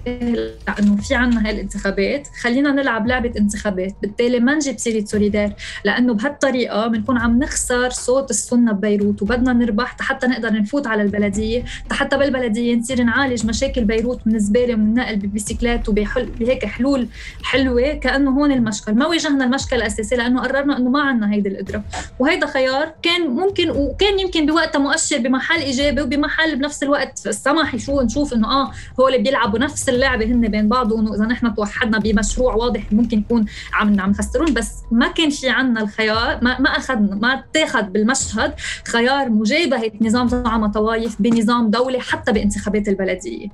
انه 0.79 0.95
في 0.95 1.15
عنا 1.15 1.45
هاي 1.45 1.51
الانتخابات 1.51 2.27
خلينا 2.41 2.71
نلعب 2.71 3.07
لعبة 3.07 3.31
انتخابات. 3.37 3.95
بالتالي 4.01 4.39
ما 4.39 4.53
نجيب 4.55 4.79
سيرة 4.79 5.05
سوليدار 5.05 5.53
لأنه 5.85 6.13
بهالطريقة 6.13 6.87
بنكون 6.87 7.17
عم 7.17 7.39
نخسر 7.39 7.89
صوت 7.89 8.29
السنة 8.29 8.71
ببيروت 8.71 9.21
وبدنا 9.21 9.53
نربح 9.53 9.95
حتى 9.99 10.27
نقدر 10.27 10.53
نفوت 10.53 10.87
على 10.87 11.01
البلدية 11.01 11.63
حتى 11.91 12.17
بالبلديه 12.17 12.75
نصير 12.75 13.03
نعالج 13.03 13.45
مشاكل 13.45 13.83
بيروت 13.83 14.19
من 14.25 14.35
الزباله 14.35 14.73
ومن 14.73 14.83
النقل 14.83 15.15
بالبيسيكلات 15.15 15.89
وبحل 15.89 16.25
بهيك 16.25 16.65
حلول 16.65 17.07
حلوة. 17.43 17.93
كأنه 17.93 18.31
هون 18.31 18.51
المشكل. 18.51 18.93
ما 18.93 19.07
واجهنا 19.07 19.45
المشكل 19.45 19.75
الأساسي 19.75 20.15
لأنه 20.15 20.41
قررنا 20.41 20.77
إنه 20.77 20.89
ما 20.89 21.01
عندنا 21.01 21.33
هيدي 21.33 21.49
القدرة. 21.49 21.83
وهيدا 22.19 22.47
خيار 22.47 22.93
كان 23.01 23.27
ممكن 23.27 23.69
وكان 23.69 24.19
يمكن 24.19 24.45
بوقتها 24.45 24.79
مؤشر 24.79 25.17
بمحل 25.17 25.59
ايجابي 25.59 26.01
وبمحل 26.01 26.55
بنفس 26.55 26.83
الوقت 26.83 27.19
سمح 27.19 27.75
شو 27.75 28.01
نشوف 28.01 28.33
إنه 28.33 28.47
آه 28.47 28.71
هو 28.99 29.07
اللي 29.07 29.19
بيلعبوا 29.19 29.56
يلعبوا 29.57 29.73
نفس 29.73 29.89
اللعبة 29.89 30.25
هن 30.25 30.47
بين 30.47 30.69
بعضهم 30.69 31.09
واذا 31.09 31.25
نحن 31.25 31.55
توحدنا 31.55 31.99
بمشروع 31.99 32.55
واضح 32.55 32.93
ممكن 32.93 33.19
يكون 33.19 33.45
عم 33.73 33.99
عم 33.99 34.11
يخسرون 34.11 34.53
بس 34.53 34.71
ما 34.91 35.07
كان 35.07 35.29
في 35.29 35.49
عنا 35.49 35.81
الخيار 35.81 36.39
ما 36.43 36.59
ما 36.59 36.69
اخذنا 36.69 37.15
ما 37.15 37.33
اتاخذ 37.33 37.83
بالمشهد 37.83 38.53
خيار 38.87 39.29
مجابهة 39.29 39.91
نظام 40.01 40.27
زعماء 40.27 40.69
طوائف 40.69 41.15
بنظام 41.19 41.69
دولة 41.69 41.99
حتى 41.99 42.31
بانتخابات 42.31 42.87
البلدية. 42.87 43.47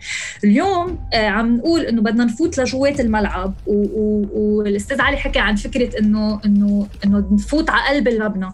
اليوم 0.43 0.99
آه 1.13 1.27
عم 1.27 1.55
نقول 1.55 1.81
إنه 1.81 2.01
بدنا 2.01 2.25
نفوت 2.25 2.57
لجوات 2.57 2.99
الملعب 2.99 3.53
والأستاذ 3.65 5.01
علي 5.01 5.17
حكى 5.17 5.39
عن 5.39 5.55
فكرة 5.55 5.99
انه 5.99 6.39
انه 6.45 6.87
إنه 7.05 7.25
نفوت 7.31 7.69
على 7.69 7.95
قلب 7.95 8.07
المبنى 8.07 8.49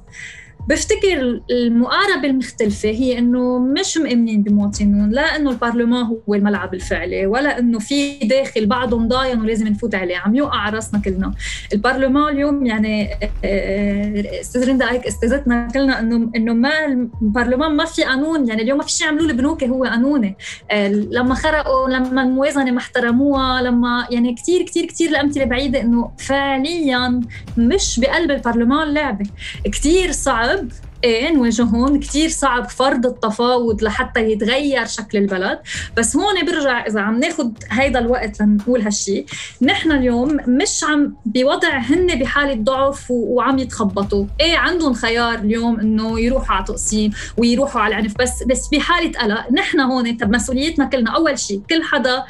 بفتكر 0.67 1.41
المقاربة 1.52 2.28
المختلفة 2.28 2.89
هي 2.89 3.17
إنه 3.17 3.60
مش 3.60 3.98
مؤمنين 3.98 4.43
بمواطنون 4.43 5.10
لا 5.10 5.36
إنه 5.36 5.50
البرلمان 5.50 6.06
هو 6.06 6.36
الملعب 6.36 6.74
الفعلي 6.74 7.26
ولا 7.26 7.60
إنه 7.60 7.80
في 7.80 8.17
داخل 8.19 8.65
بعضهم 8.65 9.08
ضاين 9.08 9.41
ولازم 9.41 9.67
نفوت 9.67 9.95
عليه 9.95 10.17
عم 10.17 10.36
يوقع 10.36 10.69
راسنا 10.69 11.02
كلنا. 11.02 11.34
البرلمان 11.74 12.34
اليوم 12.34 12.65
يعني 12.65 13.10
آه، 13.45 14.39
أستاذ 14.41 14.69
رندا 14.69 14.91
هيك 14.91 15.08
استاذتنا 15.08 15.67
كلنا 15.74 16.00
إنه 16.00 16.32
إنه 16.36 16.54
ما 16.54 16.86
البرلمان 17.22 17.72
ما 17.72 17.86
في 17.86 18.04
قانون 18.04 18.48
يعني 18.48 18.62
اليوم 18.62 18.78
ما 18.78 18.84
في 18.84 18.91
شيء 18.91 19.08
عملوه 19.08 19.30
البنوك 19.30 19.63
هو 19.63 19.84
قانوني 19.84 20.36
آه، 20.72 20.88
لما 20.88 21.36
خرقوا 21.36 21.89
لما 21.89 22.22
الموازنة 22.24 22.72
ما 22.72 22.78
احترموها 22.78 23.62
لما 23.62 24.08
يعني 24.12 24.36
كثير 24.36 24.62
كثير 24.62 24.86
كثير 24.86 25.10
الأمثلة 25.10 25.45
بعيدة 25.45 25.82
إنه 25.82 26.12
فعليا 26.17 27.22
مش 27.58 28.00
بقلب 28.00 28.32
البرلمان 28.32 28.93
لعبة. 28.93 29.26
كثير 29.65 30.12
صعب 30.12 30.48
صعب 30.49 30.69
إيه 31.03 31.31
نواجههم 31.31 31.99
كثير 31.99 32.29
صعب 32.29 32.69
فرض 32.69 33.05
التفاوض 33.05 33.83
لحتى 33.83 34.31
يتغير 34.31 34.85
شكل 34.85 35.17
البلد. 35.17 35.59
بس 35.97 36.15
هون 36.15 36.45
برجع 36.45 36.85
إذا 36.85 37.01
عم 37.01 37.19
ناخذ 37.19 37.49
هيدا 37.71 37.99
الوقت 37.99 38.41
لنقول 38.41 38.81
هالشيء 38.81 39.25
نحن 39.62 39.91
اليوم 39.91 40.38
مش 40.47 40.83
عم 40.83 41.15
بوضع 41.25 41.77
هن 41.77 42.19
بحالة 42.19 42.63
ضعف 42.63 43.12
وعم 43.12 43.59
يتخبطوا. 43.59 44.25
إيه 44.41 44.57
عندهم 44.57 44.93
خيار 44.93 45.35
اليوم 45.35 45.79
إنه 45.79 46.19
يروحوا 46.19 46.55
على 46.55 46.65
تقسيم 46.65 47.12
ويروحوا 47.38 47.81
على 47.81 47.95
العنف 47.95 48.17
بس 48.19 48.43
بس 48.43 48.67
بحالة 48.67 49.19
قلق 49.19 49.51
نحن 49.51 49.79
هون 49.79 50.17
طب 50.17 50.35
مسؤوليتنا 50.35 50.85
كلنا. 50.85 51.12
أول 51.12 51.39
شيء 51.39 51.62
كل 51.69 51.83
حدا 51.83 52.23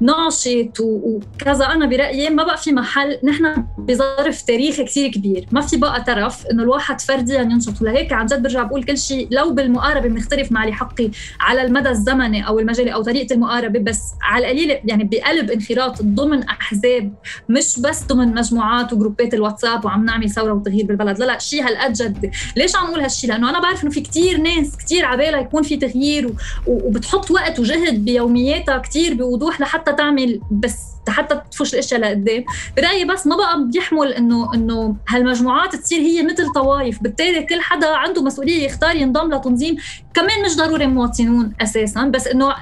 ناشط 0.00 0.80
وكذا 0.80 1.64
أنا 1.66 1.86
برأيي 1.86 2.30
ما 2.30 2.44
بقى 2.44 2.56
في 2.56 2.72
محل 2.72 3.18
نحن 3.24 3.64
بظرف 3.78 4.42
تاريخي 4.42 4.84
كثير 4.84 5.10
كبير. 5.10 5.46
ما 5.52 5.60
في 5.60 5.76
بقى 5.76 6.02
ترف 6.02 6.46
إنه 6.46 6.62
الواحد 6.62 7.00
فرديا 7.00 7.40
ينشط 7.40 7.82
ولهيك 7.82 8.12
عن 8.12 8.26
جد 8.26 8.42
برجع 8.42 8.62
بقول 8.62 8.84
كل 8.84 8.98
شيء 8.98 9.28
لو 9.30 9.50
بالمقاربة 9.50 10.08
بنختلف 10.08 10.52
مع 10.52 10.70
حقي 10.70 11.10
على 11.40 11.62
المدى 11.62 11.88
الزمني 11.88 12.46
أو 12.46 12.58
المجالي 12.58 12.94
أو 12.94 13.02
طريقة 13.02 13.34
المقاربة 13.34 13.78
بس 13.78 14.02
على 14.22 14.44
القليل 14.46 14.78
يعني 14.84 15.04
بقلب 15.04 15.50
انخراط 15.50 16.02
ضمن 16.02 16.42
أحزاب 16.42 17.14
مش 17.48 17.80
بس 17.80 18.04
ضمن 18.04 18.34
مجموعات 18.34 18.92
وجروبات 18.92 19.34
الواتساب 19.34 19.84
وعم 19.84 20.04
نعمل 20.04 20.30
ثورة 20.30 20.52
وتغيير 20.52 20.86
بالبلد. 20.86 21.18
لا 21.18 21.24
لا 21.24 21.38
شيء 21.38 21.66
هالقد 21.68 21.92
جدي 21.92 22.30
ليش 22.56 22.76
عم 22.76 22.86
نقول 22.86 23.00
هالشيء 23.00 23.30
لأنه 23.30 23.50
أنا 23.50 23.60
بعرف 23.60 23.82
إنه 23.82 23.90
في 23.92 24.00
كثير 24.00 24.36
ناس 24.40 24.76
كثير 24.76 25.04
عبالها 25.04 25.40
يكون 25.40 25.62
في 25.62 25.76
تغيير 25.76 26.30
وبتحط 26.66 27.30
وقت 27.30 27.60
وجهد 27.60 28.04
بيومياتها 28.04 28.78
كثير 28.78 29.14
بوضوح 29.14 29.60
لحتى 29.60 29.89
حتى 29.90 29.96
تعمل 29.96 30.40
بس 30.50 30.90
حتى 31.08 31.40
تفش 31.50 31.74
الاشياء 31.74 32.00
لقدام. 32.00 32.44
برأيي 32.76 33.04
بس 33.04 33.26
ما 33.26 33.36
بقى 33.36 33.68
بيحمل 33.72 34.12
إنه 34.12 34.54
إنه 34.54 34.96
هالمجموعات 35.08 35.76
تصير 35.76 36.00
هي 36.00 36.22
مثل 36.22 36.52
طوائف 36.52 37.02
بالتالي 37.02 37.42
كل 37.42 37.60
حدا 37.60 37.88
عنده 37.96 38.22
مسؤولية 38.22 38.64
يختار 38.64 38.96
ينضم 38.96 39.34
لتنظيم. 39.34 39.76
كمان 40.14 40.44
مش 40.44 40.56
ضروري 40.56 40.86
مواطنون 40.86 41.52
أساسا 41.60 42.04
بس 42.04 42.26
إنه 42.26 42.54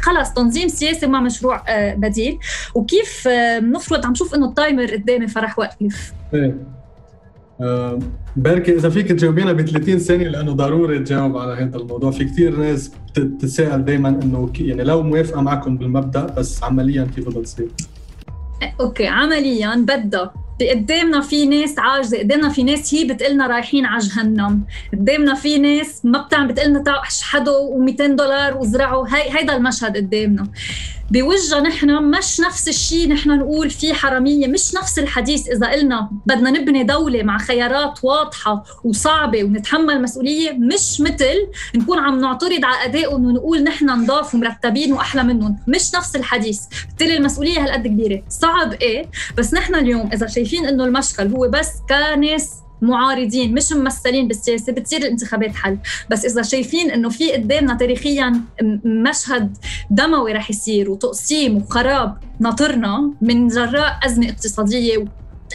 خلص 0.00 0.30
تنظيم 0.32 0.68
سياسي 0.68 1.06
مع 1.06 1.20
مشروع 1.20 1.62
آه، 1.68 1.94
بديل. 1.94 2.38
وكيف 2.74 3.28
بنفرض 3.60 4.06
عم 4.06 4.14
شوف 4.14 4.34
إنه 4.34 4.46
ال 4.46 4.54
timer 4.54 4.92
قدامي 4.92 5.26
فرح 5.28 5.58
وقف. 5.58 6.12
آه، 6.34 6.54
بركي 8.36 8.74
إذا 8.74 8.88
فيك 8.88 9.08
تجاوبينا 9.08 9.52
ب 9.52 9.62
30 9.62 9.98
ثانية 9.98 10.28
لأنه 10.28 10.52
ضروري 10.52 10.98
تجاوب 10.98 11.36
على 11.36 11.52
هذا 11.52 11.76
الموضوع. 11.76 12.10
في 12.10 12.24
كثير 12.24 12.56
ناس 12.56 12.92
بتتساءل 13.16 13.84
دائما 13.84 14.08
إنه 14.08 14.50
يعني 14.60 14.84
لو 14.84 15.02
موافقة 15.02 15.40
معكم 15.40 15.76
بالمبدأ 15.76 16.26
بس 16.26 16.62
عمليا 16.62 17.08
كيف 17.16 17.28
بدها 17.28 17.42
تصير؟ 17.42 17.68
okay 18.80 19.06
عمليا 19.06 19.74
بدها. 19.76 20.32
قدامنا 20.74 21.20
في 21.20 21.46
ناس 21.46 21.74
عاجزة 21.78 22.18
قدامنا 22.18 22.48
في 22.48 22.62
ناس 22.62 22.94
هي 22.94 23.04
بتقلنا 23.04 23.46
رايحين 23.46 23.86
على 23.86 24.00
جهنم. 24.00 24.60
قدامنا 24.92 25.34
في 25.34 25.58
ناس 25.58 26.04
ما 26.04 26.22
بتعمل 26.22 26.48
بتقلنا 26.48 26.82
تعالوا 26.82 27.02
اشحدوا 27.02 27.86
و200 27.86 28.02
دولار 28.02 28.56
وزرعوا. 28.56 29.06
هي 29.08 29.38
هيدا 29.38 29.56
المشهد 29.56 29.96
قدامنا. 29.96 30.48
بوجه 31.10 31.60
نحن 31.60 31.90
مش 32.04 32.40
نفس 32.40 32.68
الشيء 32.68 33.08
نحن 33.08 33.30
نقول 33.38 33.70
في 33.70 33.94
حرامية 33.94 34.46
مش 34.46 34.74
نفس 34.74 34.98
الحديث 34.98 35.48
إذا 35.48 35.70
قلنا 35.70 36.10
بدنا 36.26 36.50
نبني 36.50 36.84
دولة 36.84 37.22
مع 37.22 37.38
خيارات 37.38 37.98
واضحة 38.02 38.64
وصعبة 38.84 39.44
ونتحمل 39.44 40.02
مسؤولية 40.02 40.52
مش 40.52 41.00
مثل 41.00 41.36
نكون 41.74 41.98
عم 41.98 42.20
نعترض 42.20 42.64
على 42.64 42.84
أدائهم 42.84 43.24
ونقول 43.24 43.62
نحن 43.62 43.90
نضاف 43.90 44.34
ومرتبين 44.34 44.92
وأحلى 44.92 45.22
منهم 45.22 45.58
مش 45.68 45.94
نفس 45.94 46.16
الحديث. 46.16 46.60
بالتالي 46.88 47.16
المسؤولية 47.16 47.64
هالقد 47.64 47.86
كبيرة. 47.86 48.22
صعب 48.28 48.72
إيه؟ 48.72 49.06
بس 49.38 49.54
نحن 49.54 49.74
اليوم 49.74 50.10
إذا 50.12 50.26
شايفين 50.26 50.66
إنه 50.66 50.84
المشكل 50.84 51.26
هو 51.26 51.48
بس 51.48 51.68
كناس 51.88 52.61
معارضين 52.82 53.54
مش 53.54 53.72
ممثلين 53.72 54.28
بالسياسة 54.28 54.72
بتصير 54.72 54.98
الانتخابات 55.00 55.54
حل. 55.54 55.78
بس 56.10 56.24
إذا 56.24 56.42
شايفين 56.42 56.90
إنه 56.90 57.08
في 57.08 57.32
قدامنا 57.32 57.74
تاريخيا 57.74 58.32
مشهد 58.84 59.56
دموي 59.90 60.32
رح 60.32 60.50
يصير 60.50 60.90
وتقسيم 60.90 61.56
وخراب 61.56 62.16
ناطرنا 62.40 63.12
من 63.20 63.48
جراء 63.48 63.98
أزمة 64.06 64.28
اقتصادية 64.28 65.04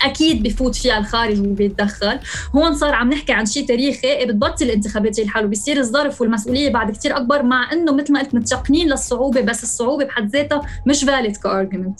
أكيد 0.03 0.43
بفوت 0.43 0.75
فيها 0.75 0.97
الخارج 0.97 1.39
وبيتدخل 1.39 2.19
هون 2.55 2.75
صار 2.75 2.93
عم 2.93 3.09
نحكي 3.09 3.33
عن 3.33 3.45
شيء 3.45 3.67
تاريخي 3.67 4.25
بتبطل 4.25 4.65
الانتخابات 4.65 5.19
الحل 5.19 5.45
وبصير 5.45 5.77
الظرف 5.77 6.21
والمسؤولية 6.21 6.69
بعد 6.69 6.91
كتير 6.91 7.17
أكبر 7.17 7.43
مع 7.43 7.71
إنه 7.73 7.93
مثل 7.93 8.13
ما 8.13 8.19
قلت 8.19 8.35
متشائمين 8.35 8.89
للصعوبة 8.89 9.41
بس 9.41 9.63
الصعوبة 9.63 10.05
بحد 10.05 10.29
ذاتها 10.29 10.61
مش 10.87 11.03
valid 11.03 11.37
كـ 11.37 11.44
argument 11.44 11.99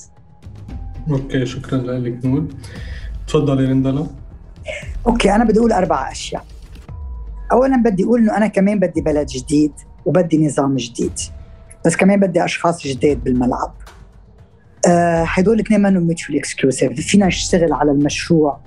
okay 1.10 1.46
شكرا 1.46 1.78
لك 1.78 2.26
نور. 2.26 2.48
تفضلي 3.28 3.66
رندلا. 3.66 4.08
okay 5.08 5.36
أنا 5.36 5.44
بدي 5.44 5.60
أقول 5.60 5.72
أربع 5.72 6.12
أشياء. 6.12 6.46
اولا 7.52 7.78
بدي 7.78 8.04
أقول 8.04 8.20
إنه 8.22 8.38
أنا 8.38 8.48
كمان 8.48 8.80
بدي 8.80 9.02
بلد 9.02 9.28
جديد 9.28 9.72
وبدي 10.06 10.46
نظام 10.46 10.76
جديد 10.76 11.20
بس 11.86 11.96
كمان 11.96 12.20
بدي 12.20 12.46
أشخاص 12.46 12.88
جداد 12.88 13.24
بالملعب. 13.24 13.74
آه 14.88 15.24
هدول 15.28 15.56
الاثنين 15.56 15.82
منهم 15.82 16.04
mutually 16.04 16.40
exclusive 16.40 16.94
فينا 16.94 17.26
نشتغل 17.26 17.74
على 17.74 17.92
المشروع 17.92 18.60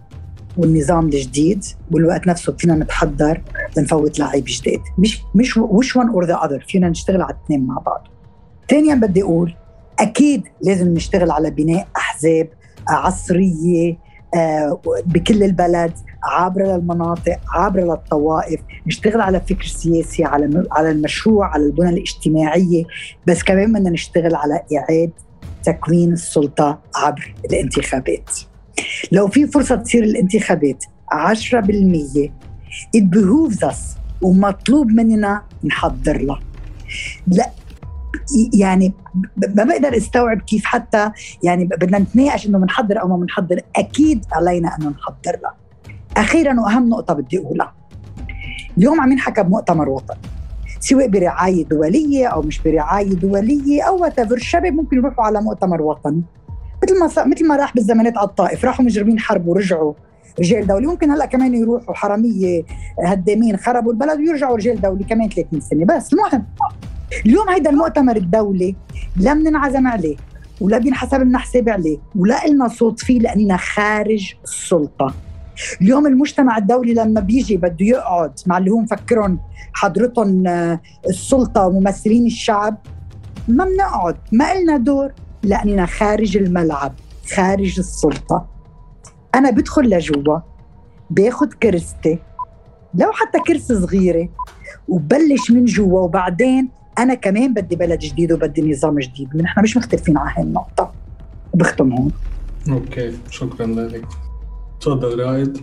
والنظام 0.57 1.05
الجديد 1.07 1.65
والوقت 1.91 2.27
نفسه 2.27 2.57
فينا 2.57 2.75
نتحضر 2.75 3.43
لنفوت 3.77 4.19
لعيب 4.19 4.45
جديد. 4.47 4.81
مش 4.99 5.23
مش 5.35 5.57
وش 5.57 5.97
one 5.97 6.09
or 6.09 6.25
the 6.25 6.35
other 6.35 6.65
فينا 6.69 6.89
نشتغل 6.89 7.23
على 7.23 7.35
الاثنين 7.35 7.67
مع 7.67 7.79
بعض. 7.79 8.09
ثانيا 8.71 8.95
بدي 8.95 9.23
أقول 9.23 9.55
أكيد 9.99 10.43
لازم 10.63 10.95
نشتغل 10.95 11.31
على 11.31 11.51
بناء 11.51 11.89
أحزاب 11.97 12.49
عصرية 12.89 13.97
بكل 15.07 15.43
البلد 15.43 15.93
عابرة 16.25 16.77
للمناطق 16.77 17.39
عابرة 17.55 17.83
للطوائف 17.83 18.61
نشتغل 18.87 19.21
على 19.21 19.41
فكر 19.41 19.65
سياسي 19.65 20.25
على 20.25 20.65
على 20.73 20.91
المشروع 20.91 21.47
على 21.47 21.67
البنى 21.67 21.89
الاجتماعية 21.89 22.85
بس 23.27 23.43
كمان 23.43 23.73
بدنا 23.73 23.91
نشتغل 23.91 24.35
على 24.35 24.63
إعادة 24.77 25.13
تكوين 25.65 26.13
السلطة 26.13 26.79
عبر 26.97 27.35
الانتخابات. 27.45 28.31
لو 29.13 29.29
في 29.29 29.47
فرصة 29.47 29.77
تصير 29.77 30.05
الانتخابات 30.05 30.85
10% 31.15 32.31
it 32.97 33.05
behooves 33.17 33.69
us 33.69 33.99
ومطلوب 34.23 34.87
مننا 34.87 35.43
نحضر 35.65 36.19
لها. 36.23 36.41
لا 37.27 37.51
يعني 38.55 38.93
ما 39.57 39.65
بقدر 39.65 39.97
استوعب 39.97 40.41
كيف 40.41 40.65
حتى 40.65 41.11
يعني 41.43 41.65
بدنا 41.65 41.99
نتناقش 41.99 42.47
إنه 42.47 42.59
بنحضر 42.59 43.01
أو 43.01 43.09
ما 43.09 43.17
بنحضر 43.17 43.61
أكيد 43.77 44.25
علينا 44.33 44.77
إنه 44.79 44.89
نحضر 44.89 45.41
لها. 45.43 45.55
أخيرا 46.17 46.61
وأهم 46.61 46.89
نقطة 46.89 47.15
بدي 47.15 47.39
أقولها. 47.39 47.75
اليوم 48.79 49.01
عم 49.01 49.13
ينحكى 49.13 49.43
بمؤتمر 49.43 49.89
وطني. 49.89 50.19
سواء 50.81 51.09
برعاية 51.09 51.65
دولية 51.65 52.27
أو 52.27 52.43
مش 52.43 52.63
برعاية 52.63 53.15
دولية 53.15 53.83
أو 53.83 54.03
وات 54.03 54.33
الشباب 54.33 54.73
ممكن 54.73 54.97
يروحوا 54.97 55.25
على 55.25 55.43
مؤتمر 55.43 55.83
وطني. 55.83 56.23
مثل 56.83 57.01
ما 57.01 57.25
مثل 57.27 57.49
ما 57.49 57.57
راح 57.57 57.75
بالزمانات 57.75 58.19
على 58.19 58.29
الطائف. 58.29 58.65
راحوا 58.65 58.85
مجرمين 58.85 59.19
حرب 59.19 59.47
ورجعوا 59.47 59.93
رجال 60.39 60.67
دولي. 60.67 60.87
ممكن 60.87 61.11
هلأ 61.11 61.27
كمان 61.27 61.55
يروحوا 61.55 61.95
حرامية 61.95 62.63
هدامين 63.05 63.57
خربوا 63.57 63.93
البلد 63.93 64.19
ويرجعوا 64.19 64.57
رجال 64.57 64.81
دولي 64.81 65.05
كمان 65.05 65.29
30 65.29 65.61
سنة. 65.61 65.85
بس 65.85 66.13
المهم 66.13 66.45
اليوم 67.27 67.49
هيدا 67.49 67.71
المؤتمر 67.71 68.17
الدولي 68.17 68.77
لا 69.17 69.35
بننعزم 69.35 69.87
عليه 69.87 70.17
ولا 70.61 70.79
بينحسب 70.79 71.21
لنا 71.21 71.39
حساب 71.39 71.69
عليه 71.69 71.99
ولا 72.17 72.45
إلنا 72.47 72.69
صوت 72.69 73.01
فيه 73.01 73.19
لأننا 73.21 73.57
خارج 73.57 74.35
السلطة. 74.45 75.15
اليوم 75.83 76.07
المجتمع 76.07 76.57
الدولي 76.57 76.95
لما 76.95 77.21
بيجي 77.21 77.57
بده 77.57 77.87
يقعد 77.87 78.33
مع 78.47 78.59
اللي 78.59 78.71
هو 78.71 78.79
مفكرهم 78.79 79.39
حضرتهم 79.73 80.47
آه، 80.47 80.81
السلطة 81.09 81.67
وممثلين 81.67 82.27
الشعب 82.27 82.79
ما 83.49 83.65
بنقعد 83.65 84.17
ما 84.33 84.53
إلنا 84.53 84.77
دور 84.77 85.13
لأننا 85.43 85.87
خارج 85.87 86.37
الملعب 86.37 86.93
خارج 87.35 87.79
السلطة. 87.79 88.47
أنا 89.35 89.51
بدخل 89.51 89.83
لجوا 89.83 90.39
باخد 91.11 91.53
كرستي 91.53 92.19
لو 92.95 93.13
حتى 93.13 93.39
كرسي 93.47 93.81
صغيرة 93.81 94.29
وبلش 94.89 95.51
من 95.51 95.65
جوا 95.65 96.01
وبعدين 96.01 96.69
أنا 97.01 97.15
كمان 97.15 97.55
بدي 97.55 97.77
بلد 97.77 97.99
جديد 97.99 98.33
وبدي 98.33 98.71
نظام 98.71 98.99
جديد 98.99 99.37
نحن 99.37 99.63
مش 99.63 99.77
مختلفين 99.77 100.19
على 100.19 100.31
هاي 100.37 100.43
النقطة. 100.43 100.93
بختم 101.55 101.93
هون. 101.93 102.13
okay 102.71 103.13
شكرا 103.31 103.67
لك. 103.67 104.05
تفضل 104.81 105.21
رائد. 105.21 105.59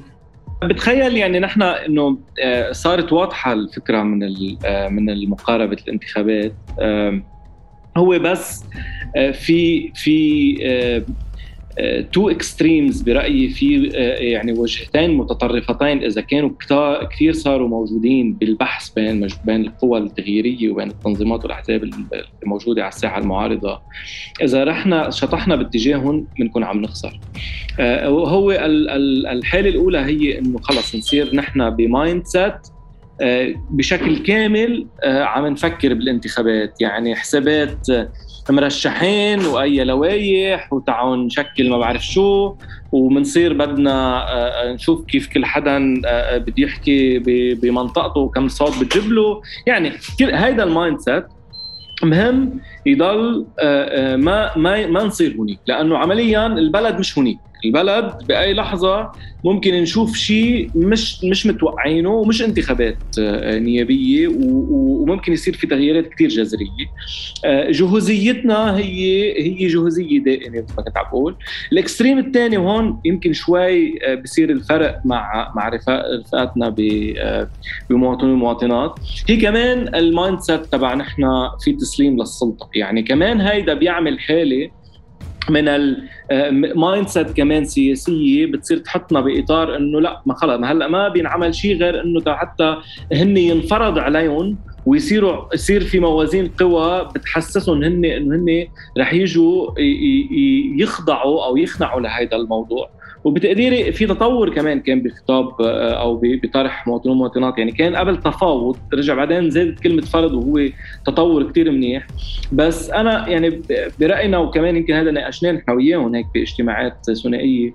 بتخيل 0.64 1.18
يعني 1.18 1.40
نحن 1.40 1.62
إنه 1.62 2.18
آه، 2.44 2.72
صارت 2.72 3.14
واضحة 3.14 3.54
الفكرة 3.54 4.04
من 4.04 4.24
آه، 4.66 4.88
من 4.88 5.10
المقاربة 5.10 5.78
الانتخابات. 5.88 6.54
هو 7.98 8.20
بس 8.20 8.64
آه، 9.16 9.32
في 9.32 9.92
في 9.96 10.58
تو 12.12 12.30
اكستريمز 12.30 13.02
برأيي 13.02 13.50
في 13.50 13.92
آه، 13.96 14.20
يعني 14.20 14.52
وجهتين 14.52 15.18
متطرفتين 15.18 16.04
إذا 16.04 16.22
كانوا 16.22 16.50
كثير 17.12 17.34
صاروا 17.34 17.68
موجودين 17.68 18.34
بالبحث 18.34 18.90
بين 18.90 19.28
بين 19.46 19.62
القوى 19.62 20.00
التغييرية 20.00 20.70
وبين 20.70 20.88
التنظيمات 20.88 21.44
والأحزاب 21.44 21.90
الموجودة 22.44 22.82
على 22.82 22.90
الساحة 22.90 23.18
المعارضة. 23.18 23.82
إذا 24.44 24.64
رحنا 24.64 25.10
شطحنا 25.10 25.56
باتجاههم 25.56 26.28
بنكون 26.40 26.64
عم 26.64 26.82
نخسر. 26.82 27.20
آه، 27.80 28.08
هو 28.08 28.52
الحالة 29.32 29.70
الأولى 29.70 30.00
هي 30.00 30.40
إنه 30.40 30.60
خلص 30.60 30.96
نصير 30.96 31.36
نحن 31.36 31.70
ب 31.70 32.26
mindset 32.26 32.54
آه، 33.22 33.54
بشكل 33.70 34.18
كامل 34.18 34.88
عم 35.04 35.48
نفكر 35.48 35.94
بالانتخابات. 35.94 36.82
يعني 36.82 37.16
حسابات 37.16 37.88
مرشحين 38.52 39.46
وأي 39.46 39.84
لوايح 39.84 40.74
وتعالوا 40.74 41.16
نشكل 41.16 41.70
ما 41.70 41.78
بعرف 41.78 42.06
شو. 42.06 42.56
وبنصير 42.92 43.54
بدنا 43.54 43.92
آه، 44.32 44.70
آه، 44.70 44.74
نشوف 44.74 45.06
كيف 45.06 45.28
كل 45.28 45.46
حدا 45.46 46.02
آه، 46.06 46.38
بده 46.38 46.54
يحكي 46.58 47.20
بمنطقته 47.54 48.20
وكم 48.20 48.48
صوت 48.48 48.80
بتجيب 48.80 49.12
له 49.12 49.42
يعني 49.68 49.92
هيدا 50.22 50.64
ال 50.64 51.00
mindset. 51.00 51.26
مهم 52.04 52.60
يضل 52.86 53.46
ما 54.18 54.58
ما 54.58 54.88
ما 54.88 55.04
نصير 55.04 55.36
هنيك 55.40 55.60
لأنه 55.68 55.98
عمليا 55.98 56.48
البلد 56.48 57.00
مش 57.00 57.18
هنيك 57.20 57.38
البلد 57.66 58.14
بأي 58.28 58.54
لحظة 58.54 59.12
ممكن 59.44 59.74
نشوف 59.74 60.16
شيء 60.16 60.72
مش 60.76 61.24
مش 61.24 61.46
متوقعينه 61.46 62.10
ومش 62.10 62.42
انتخابات 62.42 62.98
آه، 63.20 63.60
نيابية 63.60 64.28
وممكن 64.28 65.34
يصير 65.34 65.54
في 65.54 65.68
تغييرات 65.68 66.08
كثير 66.08 66.30
جذرية. 66.30 66.68
آه، 67.46 67.72
جهوزيتنا 67.72 68.78
هي 68.78 69.34
هي 69.44 69.68
جهوزية 69.68 70.20
دائمة 70.20 70.62
مثل 70.62 70.74
ما 70.78 70.84
كنت 70.84 70.98
عم 70.98 71.06
بقول. 71.12 71.36
ال 71.72 71.77
extreme 71.78 72.18
الثاني 72.18 72.58
وهون 72.58 73.02
يمكن 73.06 73.34
شوي 73.34 74.06
آه، 74.06 74.16
بصير 74.16 74.50
الفرق 74.50 75.02
مع 75.06 75.54
مع 75.56 75.70
رفقاتنا 75.70 76.76
بمواطنين 77.90 78.34
ومواطنات. 78.34 78.96
هي 79.28 79.38
كمان 79.38 79.96
ال 79.96 80.40
mindset 80.40 80.66
تبع 80.66 80.94
نحن 80.94 81.24
في 81.64 81.74
تسليم 81.74 82.20
للسلطة. 82.20 82.70
يعني 82.76 83.04
كمان 83.04 83.42
هيدا 83.42 83.74
بيعمل 83.74 84.20
حالة 84.20 84.70
من 85.50 85.68
ال 86.32 87.08
mindset 87.08 87.32
كمان 87.32 87.66
سياسية 87.66 88.46
بتصير 88.46 88.78
تحطنا 88.78 89.22
بإطار 89.22 89.76
إنه 89.76 90.02
لا 90.02 90.22
ما 90.26 90.34
خلص 90.34 90.64
هلأ 90.64 90.88
ما 90.88 91.08
بينعمل 91.10 91.56
شيء 91.56 91.78
غير 91.78 92.02
إنه 92.02 92.22
حتى 92.28 92.78
هن 93.14 93.38
ينفرض 93.38 94.00
عليهم 94.00 94.58
ويصيروا 94.86 95.54
يصير 95.54 95.84
في 95.84 96.00
موازين 96.00 96.48
قوى 96.60 97.10
بتحسسهم 97.16 97.84
هن 97.84 98.06
إنه 98.06 98.36
هن 98.36 98.68
رح 98.98 99.14
يجوا 99.14 99.72
يخضعوا 100.82 101.46
أو 101.46 101.58
يخنعوا 101.58 102.02
لهذا 102.02 102.36
الموضوع. 102.36 102.90
وبتقديري 103.28 103.92
في 103.92 104.06
تطور 104.06 104.50
كمان 104.50 104.80
كان 104.80 105.02
بخطاب 105.02 105.62
آه، 105.62 106.02
أو 106.02 106.22
بطرح 106.44 106.88
مواطنين 106.88 107.16
ومواطنات. 107.16 107.58
يعني 107.58 107.72
كان 107.72 107.96
قبل 107.96 108.18
تفاوض 108.18 108.78
رجع 108.94 109.14
بعدين 109.14 109.50
زادت 109.50 109.80
كلمة 109.80 110.02
فرض 110.02 110.34
وهو 110.34 110.70
تطور 111.06 111.52
كثير 111.52 111.72
منيح. 111.72 112.08
بس 112.52 112.90
أنا 112.90 113.28
يعني 113.28 113.62
برأينا 114.00 114.38
وكمان 114.38 114.76
يمكن 114.76 114.94
هذا 114.94 115.12
ناقشناه 115.12 115.52
نحن 115.52 115.72
وياهم 115.72 116.16
هيك 116.16 116.26
باجتماعات 116.34 117.12
ثنائية 117.24 117.74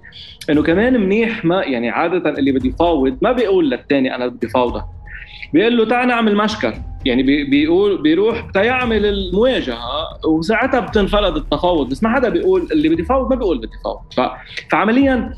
إنه 0.50 0.62
كمان 0.62 1.00
منيح 1.00 1.44
ما 1.44 1.62
يعني 1.62 1.90
عادة 1.90 2.30
اللي 2.30 2.52
بده 2.52 2.68
يفاوض 2.68 3.18
ما 3.22 3.32
بيقول 3.32 3.70
للثاني 3.70 4.14
أنا 4.14 4.26
بدي 4.26 4.48
فاوضك 4.48 4.84
بيقول 5.52 5.76
له 5.76 5.84
تعال 5.84 6.08
نعمل 6.08 6.36
مشكل. 6.36 6.72
يعني 7.04 7.22
بيقول 7.22 8.02
بيروح 8.02 8.50
تيعمل 8.54 9.06
المواجهة 9.06 10.08
وساعتها 10.26 10.80
بتنفرض 10.80 11.36
التفاوض 11.36 11.88
بس 11.90 12.02
ما 12.02 12.14
حدا 12.14 12.28
بيقول 12.28 12.68
اللي 12.72 12.88
بدي 12.88 13.02
فاوض 13.04 13.30
ما 13.30 13.36
بيقول 13.36 13.58
بدي 13.58 13.72
فاوض 13.84 14.32
فعمليا 14.70 15.34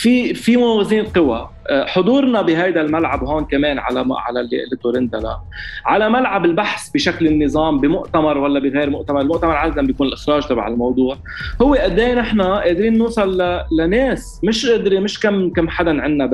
في 0.00 0.34
في 0.34 0.56
موازين 0.56 1.04
قوى. 1.04 1.50
آه، 1.70 1.84
حضورنا 1.86 2.42
بهذا 2.42 2.80
الملعب 2.80 3.24
هون 3.24 3.44
كمان 3.44 3.78
على 3.78 4.06
على 4.10 4.40
اللي 4.40 5.38
على 5.86 6.10
ملعب 6.10 6.44
البحث 6.44 6.90
بشكل 6.90 7.26
النظام 7.26 7.80
بمؤتمر 7.80 8.38
ولا 8.38 8.60
بغير 8.60 8.90
مؤتمر 8.90 9.20
المؤتمر 9.20 9.50
عادة 9.52 9.82
بيكون 9.82 10.06
الإخراج 10.06 10.46
تبع 10.46 10.68
الموضوع. 10.68 11.16
هو 11.62 11.74
قد 11.74 11.98
إيه 11.98 12.14
نحن 12.14 12.40
قادرين 12.42 12.98
نوصل 12.98 13.42
لناس 13.78 14.40
مش 14.44 14.66
قادرين 14.66 15.02
مش 15.02 15.20
كم 15.20 15.50
كم 15.50 15.68
حدا 15.68 16.02
عندنا 16.02 16.26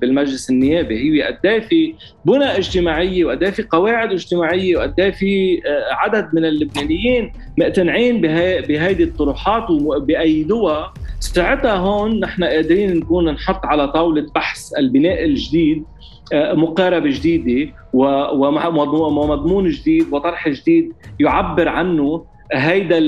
بالمجلس 0.00 0.50
النيابي. 0.50 0.96
هي 0.98 1.22
قد 1.22 1.46
إيه 1.46 1.60
في 1.60 1.94
بنى 2.24 2.44
اجتماعية 2.44 3.24
وقد 3.24 3.42
إيه 3.42 3.50
في 3.50 3.62
قواعد 3.62 4.12
اجتماعية 4.12 4.76
وقد 4.76 5.00
إيه 5.00 5.10
في 5.10 5.62
آه، 5.66 5.94
عدد 5.94 6.28
من 6.32 6.44
اللبنانيين 6.44 7.32
مقتنعين 7.58 8.20
بهيدي 8.20 9.04
الطروحات 9.04 9.70
وبأيدوها 9.70 10.92
ساعتها 11.22 11.76
هون 11.76 12.20
نحن 12.20 12.44
قادرين 12.44 12.96
نكون 12.96 13.30
نحط 13.30 13.66
على 13.66 13.88
طاولة 13.88 14.26
بحث 14.34 14.72
البناء 14.78 15.24
الجديد 15.24 15.84
آه، 16.32 16.54
مقاربة 16.54 17.10
جديدة 17.10 17.72
ومضمون 17.92 19.68
جديد 19.68 20.06
وطرح 20.12 20.48
جديد 20.48 20.92
يعبر 21.20 21.68
عنه 21.68 22.24
هيدا 22.52 22.98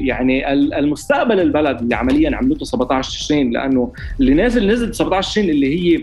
يعني 0.00 0.52
المستقبل 0.52 1.40
البلد 1.40 1.80
اللي 1.80 1.94
عمليا 1.94 2.36
عملته 2.36 2.64
17 2.64 3.10
تشرين 3.10 3.50
لأنه 3.50 3.92
اللي 4.20 4.34
نازل 4.34 4.66
نزل 4.66 4.94
17 4.94 5.30
تشرين 5.30 5.50
اللي 5.50 5.74
هي 5.74 6.02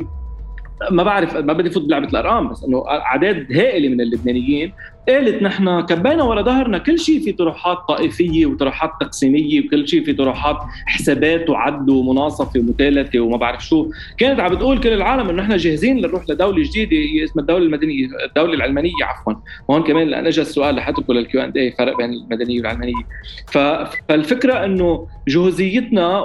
ما 0.91 1.03
بعرف 1.03 1.35
ما 1.35 1.53
بدي 1.53 1.69
فوت 1.69 1.83
بلعبة 1.83 2.07
الأرقام 2.07 2.49
بس 2.49 2.63
إنه 2.63 2.83
اعداد 2.87 3.51
هائله 3.51 3.89
من 3.89 4.01
اللبنانيين 4.01 4.73
قالت 5.09 5.43
نحن 5.43 5.81
كبينا 5.81 6.23
ورا 6.23 6.41
ظهرنا 6.41 6.77
كل 6.77 6.99
شيء 6.99 7.19
في 7.19 7.31
طروحات 7.31 7.77
طائفية 7.87 8.45
وطروحات 8.45 8.91
تقسيمية 9.01 9.65
وكل 9.65 9.87
شيء 9.87 10.03
في 10.03 10.13
طروحات 10.13 10.57
حسابات 10.85 11.49
وعد 11.49 11.89
ومناصفة 11.89 12.59
ومثالثه 12.59 13.19
وما 13.19 13.37
بعرف 13.37 13.65
شو 13.65 13.91
كانت 14.17 14.39
عم 14.39 14.55
بتقول 14.55 14.79
كل 14.79 14.93
العالم 14.93 15.29
إنه 15.29 15.41
نحن 15.43 15.57
جاهزين 15.57 15.97
لنروح 15.97 16.23
لدولة 16.29 16.63
جديدة 16.63 16.97
هي 16.97 17.23
اسمها 17.23 17.41
الدولة 17.41 17.65
المدنية 17.65 18.07
الدولة 18.27 18.53
العلمانية 18.53 18.91
عفوا 19.03 19.33
وهون 19.67 19.83
كمان 19.83 20.07
لأن 20.07 20.27
اجى 20.27 20.41
السؤال 20.41 20.75
لحتى 20.75 21.03
للكيو 21.09 21.41
أند 21.41 21.57
اي 21.57 21.71
فرق 21.71 21.97
بين 21.97 22.13
المدنية 22.13 22.57
والعلمانية 22.57 23.03
فالفكرة 23.47 24.65
إنه 24.65 25.07
جهوزيتنا. 25.27 26.23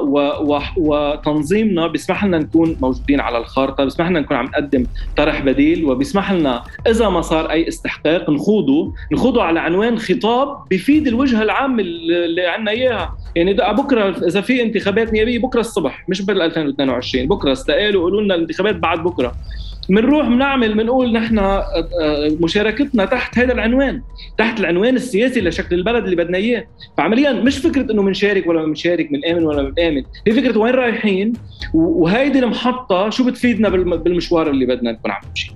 وتنظيمنا 0.76 1.86
بيسمح 1.86 2.24
لنا 2.24 2.38
نكون 2.38 2.76
موجودين 2.80 3.20
على 3.20 3.38
الخارطة 3.38 3.84
بيسمح 3.84 4.08
لنا 4.08 4.20
نكون 4.20 4.36
عم 4.36 4.44
نقدم 4.44 4.86
طرح 5.16 5.40
بديل 5.40 5.84
وبيسمح 5.84 6.32
لنا 6.32 6.62
إذا 6.86 7.08
ما 7.08 7.20
صار 7.20 7.50
أي 7.50 7.68
استحقاق 7.68 8.30
نخوضه 8.30 8.71
نخوضه 8.72 8.92
نخوضه 9.12 9.42
على 9.42 9.60
عنوان 9.60 9.98
خطاب 9.98 10.64
بفيد 10.70 11.06
الوجهه 11.06 11.42
العامه 11.42 11.82
اللي 11.82 12.46
عندنا 12.46 12.70
إياها. 12.70 13.16
يعني 13.36 13.54
بكرة 13.54 14.26
إذا 14.26 14.40
في 14.40 14.62
انتخابات 14.62 15.12
نيابية 15.12 15.38
بكرة 15.38 15.60
الصبح 15.60 16.04
مش 16.08 16.22
بال 16.22 16.42
2022 16.42 17.28
بكرة 17.28 17.52
استقالوا 17.52 18.02
قولوا 18.02 18.20
لنا 18.22 18.34
الانتخابات 18.34 18.76
بعد 18.76 19.02
بكرة. 19.02 19.34
بنروح 19.88 20.28
بنعمل 20.28 20.74
بنقول 20.74 21.12
نحن 21.12 21.38
آه، 21.38 21.64
آه، 22.02 22.36
مشاركتنا 22.40 23.04
تحت 23.04 23.38
هذا 23.38 23.52
العنوان 23.52 24.02
تحت 24.38 24.60
العنوان 24.60 24.96
السياسي 24.96 25.40
لشكل 25.40 25.74
البلد 25.76 26.04
اللي 26.04 26.16
بدنا 26.16 26.38
إياه. 26.38 26.64
فعمليا 26.98 27.32
مش 27.32 27.58
فكرة 27.58 27.92
إنه 27.92 28.02
بنشارك 28.02 28.46
ولا 28.46 28.64
بنشارك 28.64 29.08
بنآمن 29.12 29.44
ولا 29.44 29.62
بنآمن 29.62 30.02
هي 30.26 30.32
فكرة 30.32 30.58
وين 30.58 30.74
رايحين؟ 30.74 31.32
وهيدي 31.74 32.38
المحطة 32.38 33.10
شو 33.10 33.24
بتفيدنا 33.24 33.68
بالمشوار 33.68 34.50
اللي 34.50 34.66
بدنا 34.66 34.92
نكون 34.92 35.10
عم 35.10 35.20
نمشي. 35.28 35.52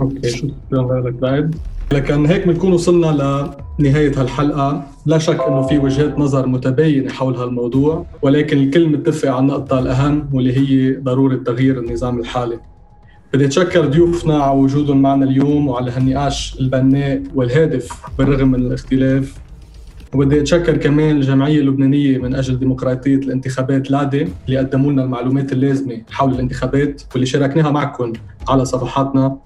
أوكي 0.00 0.28
شكرا 0.30 1.00
لك 1.00 1.12
بعد 1.12 1.54
لكن 1.92 2.26
هيك 2.26 2.46
بنكون 2.46 2.72
وصلنا 2.72 3.50
لنهاية 3.78 4.20
هالحلقة. 4.20 4.86
لا 5.06 5.18
شك 5.18 5.40
أنه 5.40 5.62
في 5.62 5.78
وجهات 5.78 6.18
نظر 6.18 6.46
متباينة 6.46 7.12
حول 7.12 7.34
هالموضوع 7.36 8.06
ولكن 8.22 8.58
الكل 8.58 8.88
متفق 8.88 9.28
على 9.28 9.38
النقطة 9.38 9.78
الأهم 9.78 10.28
واللي 10.32 10.56
هي 10.56 10.96
ضرورة 10.96 11.34
تغيير 11.36 11.78
النظام 11.78 12.18
الحالي. 12.18 12.58
بدي 13.34 13.44
أتشكر 13.44 13.86
ضيوفنا 13.86 14.38
على 14.38 14.58
وجودهم 14.60 15.02
معنا 15.02 15.24
اليوم 15.24 15.68
وعلى 15.68 15.90
هالنقاش 15.90 16.56
البناء 16.60 17.22
والهادف 17.34 17.92
بالرغم 18.18 18.48
من 18.48 18.58
الاختلاف. 18.66 19.34
وبدي 20.14 20.40
أتشكر 20.40 20.76
كمان 20.76 21.16
الجمعية 21.16 21.60
اللبنانية 21.60 22.18
من 22.18 22.34
أجل 22.34 22.58
ديمقراطية 22.58 23.16
الانتخابات 23.16 23.90
لادي 23.90 24.28
اللي 24.46 24.58
قدموا 24.58 24.92
لنا 24.92 25.04
المعلومات 25.04 25.52
اللازمة 25.52 26.02
حول 26.10 26.32
الانتخابات 26.34 27.02
واللي 27.12 27.26
شاركناها 27.26 27.70
معكم 27.70 28.12
على 28.48 28.64
صفحاتنا. 28.64 29.36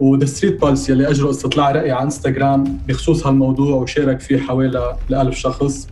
و 0.00 0.06
The 0.06 0.24
Street 0.24 0.60
Pulse 0.60 0.90
يلي 0.90 1.10
اجروا 1.10 1.30
استطلاع 1.30 1.70
رأي 1.70 1.90
على 1.90 2.02
انستغرام 2.02 2.78
بخصوص 2.88 3.26
هالموضوع 3.26 3.74
وشارك 3.74 4.20
فيه 4.20 4.38
حوالي 4.38 4.96
ل 5.10 5.34
شخص. 5.34 5.88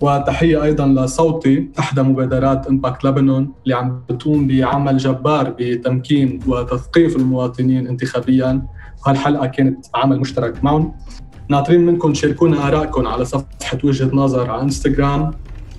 وتحية 0.00 0.62
أيضا 0.62 0.86
لصوتي 0.86 1.68
إحدى 1.78 2.02
مبادرات 2.02 2.66
Impact 2.66 3.04
لبنان 3.04 3.48
اللي 3.64 3.74
عم 3.74 4.00
بتقوم 4.10 4.46
بعمل 4.46 4.96
جبار 4.96 5.54
بتمكين 5.58 6.40
وتثقيف 6.46 7.16
المواطنين 7.16 7.86
انتخابيا. 7.86 8.62
وهالحلقة 9.06 9.46
كانت 9.46 9.86
عمل 9.94 10.20
مشترك 10.20 10.64
معهم. 10.64 10.92
ناطرين 11.48 11.86
منكم 11.86 12.12
تشاركونا 12.12 12.68
آرائكم 12.68 13.06
على 13.06 13.24
صفحة 13.24 13.78
وجهة 13.84 14.10
نظر 14.12 14.50
على 14.50 14.62
انستغرام. 14.62 15.30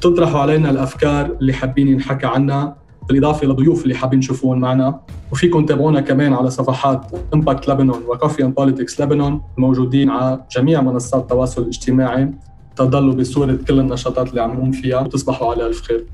تطرحوا 0.02 0.40
علينا 0.40 0.70
الأفكار 0.70 1.38
اللي 1.42 1.54
حابين 1.54 1.88
ينحكى 1.88 2.26
عنها. 2.26 2.85
بالإضافة 3.08 3.48
للضيوف 3.48 3.84
اللي 3.84 3.96
حابين 3.96 4.20
تشوفون 4.20 4.60
معنا 4.60 5.00
وفيكم 5.32 5.66
تابعونا 5.66 6.02
كمان 6.02 6.34
على 6.34 6.50
صفحات 6.50 7.12
Impact 7.34 7.70
لبنان 7.70 8.02
و 8.08 8.13
Coffee 8.13 8.44
and 8.44 8.56
Politics 8.56 9.02
لبنان 9.02 9.42
الموجودين 9.58 10.10
على 10.10 10.44
جميع 10.58 10.82
منصات 10.82 11.22
التواصل 11.22 11.62
الاجتماعي. 11.62 12.34
تضلوا 12.76 13.14
بصورة 13.14 13.58
كل 13.68 13.80
النشاطات 13.80 14.30
اللي 14.30 14.42
عم 14.42 14.54
نقوم 14.54 14.72
فيها 14.72 15.00
وتصبحوا 15.00 15.52
على 15.52 15.68
ألف 15.68 15.82
خير. 15.82 16.06